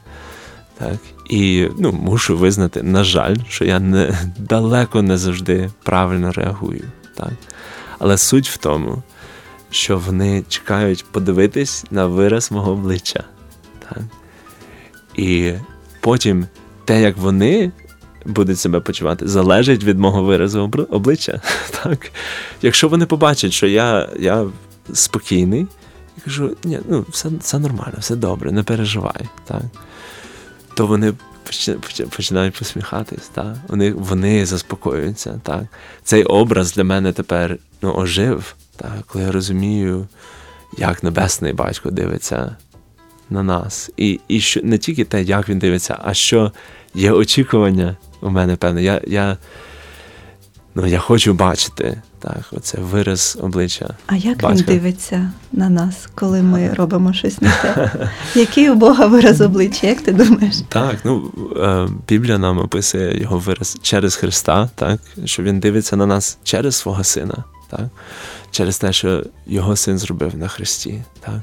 Так? 0.78 0.98
І 1.30 1.68
ну, 1.78 1.92
мушу 1.92 2.38
визнати, 2.38 2.84
на 2.84 3.04
жаль, 3.04 3.36
що 3.50 3.66
я 3.66 3.80
не, 3.80 4.18
далеко 4.38 5.02
не 5.02 5.18
завжди 5.18 5.70
правильно 5.84 6.32
реагую. 6.32 6.84
Так? 7.16 7.34
Але 8.00 8.18
суть 8.18 8.50
в 8.50 8.58
тому, 8.58 9.04
що 9.70 9.98
вони 9.98 10.44
чекають 10.48 11.06
подивитись 11.12 11.86
на 11.92 12.06
вираз 12.06 12.52
мого 12.52 12.72
обличчя. 12.72 13.24
Так? 13.90 14.04
І 15.16 15.54
потім 16.00 16.48
те, 16.86 17.02
як 17.02 17.18
вони 17.18 17.72
будуть 18.26 18.60
себе 18.60 18.80
почувати, 18.80 19.28
залежить 19.28 19.84
від 19.84 20.00
мого 20.00 20.24
виразу 20.24 20.72
обличчя. 20.90 21.42
Так? 21.84 22.12
Якщо 22.62 22.90
вони 22.90 23.06
побачать, 23.06 23.54
що 23.54 23.68
я 23.68 24.10
я 24.20 24.46
спокійний, 24.94 25.68
я 26.18 26.24
кажу, 26.24 26.58
ні, 26.64 26.80
ну, 26.90 27.06
все 27.10 27.30
все 27.40 27.60
нормально, 27.60 27.96
все 28.00 28.16
добре, 28.16 28.52
не 28.52 28.64
переживай. 28.64 29.30
Так? 29.46 29.62
то 30.78 30.88
вони 30.88 31.14
починають 32.10 32.58
посміхатись. 32.60 33.28
Так? 33.28 33.56
Вони 33.68 33.92
вони 33.92 34.46
заспокоюються. 34.46 35.40
Так? 35.44 35.64
Цей 36.04 36.24
образ 36.24 36.74
для 36.74 36.84
мене 36.84 37.14
тепер 37.14 37.58
ну, 37.82 37.94
ожив, 37.94 38.56
так? 38.76 38.92
коли 39.08 39.26
я 39.26 39.32
розумію, 39.32 40.08
як 40.78 41.04
небесний 41.04 41.54
батько 41.54 41.92
дивиться 41.92 42.56
на 43.30 43.44
нас. 43.44 43.92
І 43.98 44.20
і 44.28 44.40
що 44.40 44.62
не 44.64 44.78
тільки 44.78 45.06
те, 45.06 45.24
як 45.24 45.50
він 45.50 45.60
дивиться, 45.60 46.00
а 46.04 46.14
що 46.14 46.52
є 46.94 47.12
очікування 47.12 47.98
у 48.22 48.30
мене 48.30 48.56
певне. 48.56 48.84
Я 48.84 49.02
я, 49.08 49.38
ну, 50.78 50.86
я 50.86 51.00
хочу 51.00 51.34
бачити 51.34 52.02
так, 52.20 52.38
оце 52.52 52.78
вираз 52.78 53.38
обличчя. 53.42 53.90
А 54.08 54.16
як 54.16 54.42
батька. 54.42 54.50
він 54.50 54.64
дивиться 54.66 55.32
на 55.52 55.70
нас, 55.70 56.08
коли 56.16 56.42
ми 56.42 56.74
робимо 56.74 57.14
щось 57.14 57.42
не 57.42 57.52
те? 57.62 57.92
Який 58.36 58.70
у 58.70 58.76
Бога 58.76 59.06
вираз 59.06 59.42
обличчя, 59.42 59.88
як 59.88 60.02
ти 60.02 60.12
думаєш? 60.12 60.56
Так, 60.70 60.96
ну 61.04 61.32
е, 61.58 61.88
Біблія 62.08 62.38
нам 62.38 62.58
описує 62.58 63.22
його 63.22 63.38
вираз 63.38 63.78
через 63.82 64.16
Христа, 64.16 64.70
так, 64.76 65.00
що 65.26 65.44
він 65.44 65.60
дивиться 65.60 65.96
на 65.96 66.06
нас 66.06 66.38
через 66.44 66.76
свого 66.76 67.04
сина, 67.04 67.44
так, 67.70 67.88
через 68.52 68.78
те, 68.78 68.94
що 68.94 69.24
його 69.48 69.76
син 69.76 69.98
зробив 69.98 70.38
на 70.38 70.48
Христі. 70.48 71.04
Так. 71.20 71.40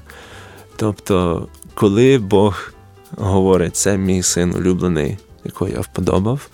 Тобто, 0.76 1.48
коли 1.74 2.18
Бог 2.18 2.72
говорить, 3.16 3.76
це 3.76 3.98
мій 3.98 4.22
син 4.22 4.54
улюблений, 4.54 5.18
якого 5.44 5.70
я 5.70 5.80
вподобав, 5.80 6.48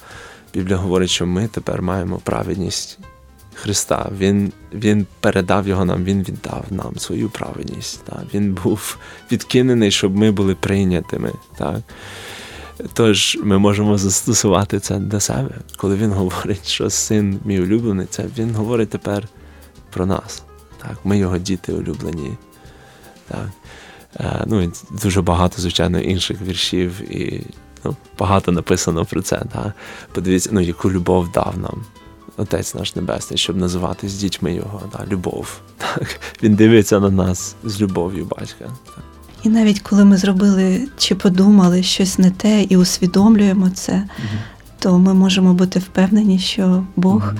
Біблія 0.54 0.76
говорить, 0.76 1.10
що 1.10 1.26
ми 1.26 1.48
тепер 1.48 1.82
маємо 1.82 2.18
праведність 2.18 2.98
Христа. 3.54 4.10
Він 4.18 4.52
він 4.72 5.06
передав 5.20 5.68
його 5.68 5.84
нам, 5.84 6.04
Він 6.04 6.22
віддав 6.22 6.64
нам 6.70 6.98
свою 6.98 7.30
праведність. 7.30 8.04
Так? 8.04 8.22
Він 8.34 8.58
був 8.64 8.98
відкинений, 9.32 9.90
щоб 9.90 10.16
ми 10.16 10.30
були 10.30 10.54
прийнятими. 10.54 11.32
Так? 11.58 11.80
Тож 12.92 13.38
ми 13.42 13.58
можемо 13.58 13.98
застосувати 13.98 14.80
це 14.80 14.98
до 14.98 15.20
себе. 15.20 15.50
Коли 15.76 15.96
він 15.96 16.12
говорить, 16.12 16.68
що 16.68 16.90
син 16.90 17.40
мій 17.44 17.60
улюблений, 17.60 18.06
це 18.10 18.24
він 18.38 18.54
говорить 18.54 18.90
тепер 18.90 19.28
про 19.90 20.06
нас. 20.06 20.42
Так? 20.82 20.98
Ми 21.04 21.18
його 21.18 21.38
діти 21.38 21.72
улюблені. 21.72 22.30
Так? 23.28 23.48
Е, 24.20 24.44
ну, 24.46 24.62
і 24.62 24.70
Дуже 25.02 25.22
багато, 25.22 25.62
звичайно, 25.62 26.00
інших 26.00 26.42
віршів, 26.42 27.12
і 27.12 27.46
ну, 27.84 27.96
багато 28.18 28.52
написано 28.52 29.04
про 29.04 29.22
це. 29.22 29.42
Так? 29.52 29.72
Подивіться, 30.12 30.50
ну, 30.52 30.60
яку 30.60 30.90
любов 30.90 31.32
дав 31.32 31.54
нам. 31.58 31.84
Отець 32.36 32.74
наш 32.74 32.96
Небесний, 32.96 33.38
щоб 33.38 33.56
називати 33.56 34.08
з 34.08 34.14
дітьми 34.14 34.54
його, 34.54 34.82
да, 34.92 35.06
любов. 35.10 35.60
Так, 35.76 36.20
Він 36.42 36.54
дивиться 36.54 37.00
на 37.00 37.10
нас 37.10 37.56
з 37.64 37.80
любов'ю 37.80 38.24
батька. 38.24 38.64
Так. 38.64 39.04
І 39.42 39.48
навіть 39.48 39.80
коли 39.80 40.04
ми 40.04 40.16
зробили 40.16 40.88
чи 40.98 41.14
подумали 41.14 41.82
щось 41.82 42.18
не 42.18 42.30
те 42.30 42.62
і 42.62 42.76
усвідомлюємо 42.76 43.70
це, 43.70 43.92
угу. 43.92 44.38
то 44.78 44.98
ми 44.98 45.14
можемо 45.14 45.54
бути 45.54 45.78
впевнені, 45.78 46.38
що 46.38 46.84
Бог 46.96 47.16
угу. 47.16 47.38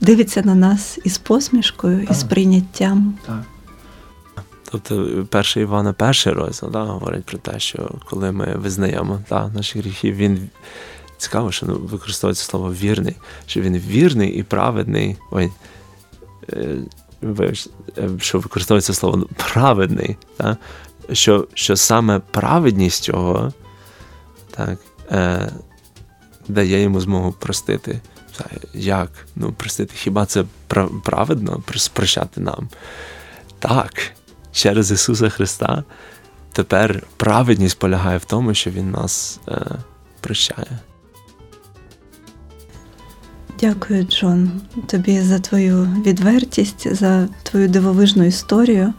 дивиться 0.00 0.42
на 0.42 0.54
нас 0.54 0.98
із 1.04 1.18
посмішкою, 1.18 2.00
так. 2.00 2.10
і 2.10 2.14
з 2.14 2.24
прийняттям. 2.24 3.14
Так. 3.26 3.42
Тобто, 4.72 5.26
перший 5.30 5.62
Івана, 5.62 5.92
перший 5.92 6.32
розділ 6.32 6.70
да, 6.70 6.82
говорить 6.82 7.24
про 7.24 7.38
те, 7.38 7.58
що 7.58 7.90
коли 8.10 8.32
ми 8.32 8.56
визнаємо 8.56 9.20
да, 9.28 9.48
наші 9.48 9.78
гріхи, 9.78 10.12
він 10.12 10.50
цікаво, 11.18 11.52
що 11.52 11.66
ну, 11.66 11.74
використовується 11.74 12.44
слово 12.44 12.72
вірний, 12.72 13.16
що 13.46 13.60
він 13.60 13.78
вірний 13.78 14.30
і 14.30 14.42
праведний. 14.42 15.16
Ой, 15.30 15.52
е, 16.52 16.76
е, 17.98 18.08
що 18.20 18.38
використовується 18.38 18.94
слово 18.94 19.28
праведний, 19.52 20.16
так? 20.36 20.56
що 21.12 21.48
що 21.54 21.76
саме 21.76 22.18
праведність 22.18 23.08
його 23.08 23.52
так, 24.50 24.78
е, 25.10 25.52
дає 26.48 26.82
йому 26.82 27.00
змогу 27.00 27.32
простити. 27.32 28.00
Як? 28.74 29.10
Ну, 29.36 29.52
простити, 29.52 29.94
хіба 29.96 30.26
це 30.26 30.44
праведно 31.02 31.62
прощати 31.94 32.40
нам? 32.40 32.68
Так, 33.58 34.12
через 34.52 34.90
Ісуса 34.90 35.28
Христа 35.28 35.84
тепер 36.52 37.02
праведність 37.16 37.78
полягає 37.78 38.18
в 38.18 38.24
тому, 38.24 38.54
що 38.54 38.70
Він 38.70 38.90
нас 38.90 39.40
е, 39.48 39.60
прощає. 40.20 40.78
Дякую, 43.60 44.02
Джон, 44.04 44.50
тобі 44.86 45.20
за 45.20 45.38
твою 45.38 45.88
відвертість, 46.06 46.94
за 46.94 47.28
твою 47.42 47.68
дивовижну 47.68 48.24
історію 48.24 48.92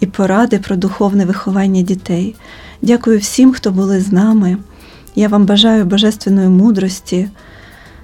і 0.00 0.06
поради 0.06 0.58
про 0.58 0.76
духовне 0.76 1.24
виховання 1.24 1.82
дітей. 1.82 2.34
Дякую 2.82 3.18
всім, 3.18 3.52
хто 3.52 3.70
були 3.70 4.00
з 4.00 4.12
нами. 4.12 4.56
Я 5.14 5.28
вам 5.28 5.46
бажаю 5.46 5.84
божественної 5.84 6.48
мудрості, 6.48 7.28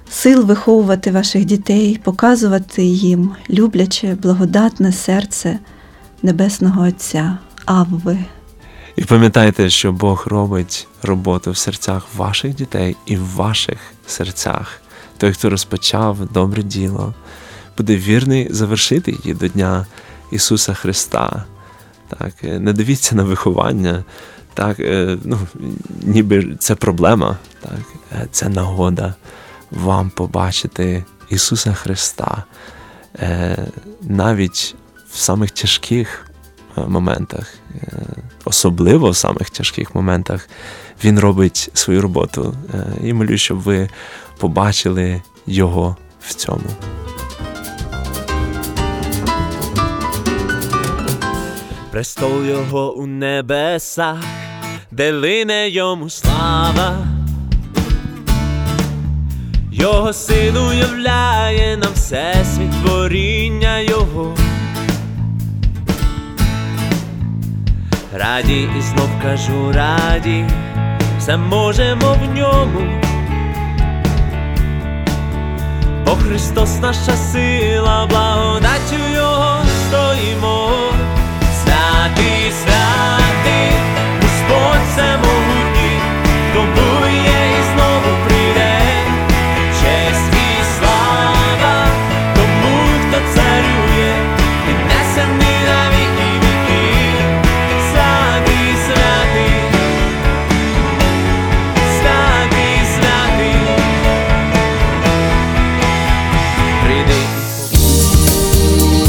сил 0.09 0.45
виховувати 0.45 1.11
ваших 1.11 1.45
дітей, 1.45 1.99
показувати 2.03 2.83
їм 2.83 3.35
любляче, 3.49 4.17
благодатне 4.21 4.91
серце 4.91 5.59
Небесного 6.23 6.87
Отця. 6.87 7.37
Авви. 7.65 8.17
І 8.95 9.03
пам'ятайте, 9.03 9.69
що 9.69 9.91
Бог 9.91 10.23
робить 10.27 10.87
роботу 11.03 11.51
в 11.51 11.57
серцях 11.57 12.03
ваших 12.15 12.55
дітей 12.55 12.95
і 13.05 13.17
в 13.17 13.35
ваших 13.35 13.77
серцях. 14.07 14.81
Той, 15.17 15.33
хто 15.33 15.49
розпочав 15.49 16.17
добре 16.33 16.63
діло, 16.63 17.13
буде 17.77 17.95
вірний 17.95 18.47
завершити 18.53 19.11
її 19.23 19.33
до 19.33 19.47
Дня 19.47 19.85
Ісуса 20.31 20.73
Христа. 20.73 21.45
Так, 22.17 22.33
е, 22.43 22.59
Не 22.59 22.73
дивіться 22.73 23.15
на 23.15 23.23
виховання, 23.23 24.03
так, 24.53 24.79
е, 24.79 25.17
ну, 25.23 25.39
ніби 26.03 26.55
це 26.59 26.75
проблема, 26.75 27.37
так, 27.61 27.79
е, 28.11 28.27
це 28.31 28.49
нагода 28.49 29.13
вам 29.71 30.09
побачити 30.09 31.05
Ісуса 31.29 31.73
Христа 31.73 32.43
навіть 34.01 34.75
в 35.17 35.19
самих 35.19 35.51
тяжких 35.51 36.25
моментах, 36.75 37.53
особливо 38.45 39.09
в 39.09 39.17
самих 39.17 39.49
тяжких 39.49 39.95
моментах, 39.95 40.49
Він 41.03 41.19
робить 41.19 41.69
свою 41.73 42.01
роботу. 42.01 42.55
І 43.03 43.13
молю, 43.13 43.37
щоб 43.37 43.59
ви 43.59 43.89
побачили 44.37 45.21
Його 45.47 45.95
в 46.21 46.33
цьому. 46.33 46.69
Престол 51.91 52.45
його 52.45 52.93
у 52.93 53.05
небесах, 53.05 54.23
де 54.91 55.11
лине 55.11 55.69
йому 55.69 56.09
слава, 56.09 57.07
його 59.71 60.13
син 60.13 60.57
уявляє 60.57 61.77
нам 61.77 61.93
все 61.93 62.45
світ 62.55 62.71
творіння 62.83 63.79
Його. 63.79 64.46
Раді 68.19 68.69
і 68.77 68.81
знов 68.81 69.09
кажу 69.23 69.71
раді, 69.71 70.45
все 71.19 71.37
можемо 71.37 72.13
в 72.13 72.35
ньому. 72.35 73.01
Бо 76.05 76.11
Христос 76.11 76.79
наша 76.81 77.11
сила, 77.11 78.07
благодаттю 78.09 79.13
Його 79.15 79.57
стоїмо, 79.87 80.69
святий, 81.63 82.51
святий, 82.51 83.71
Господь 84.21 84.95
це 84.95 85.17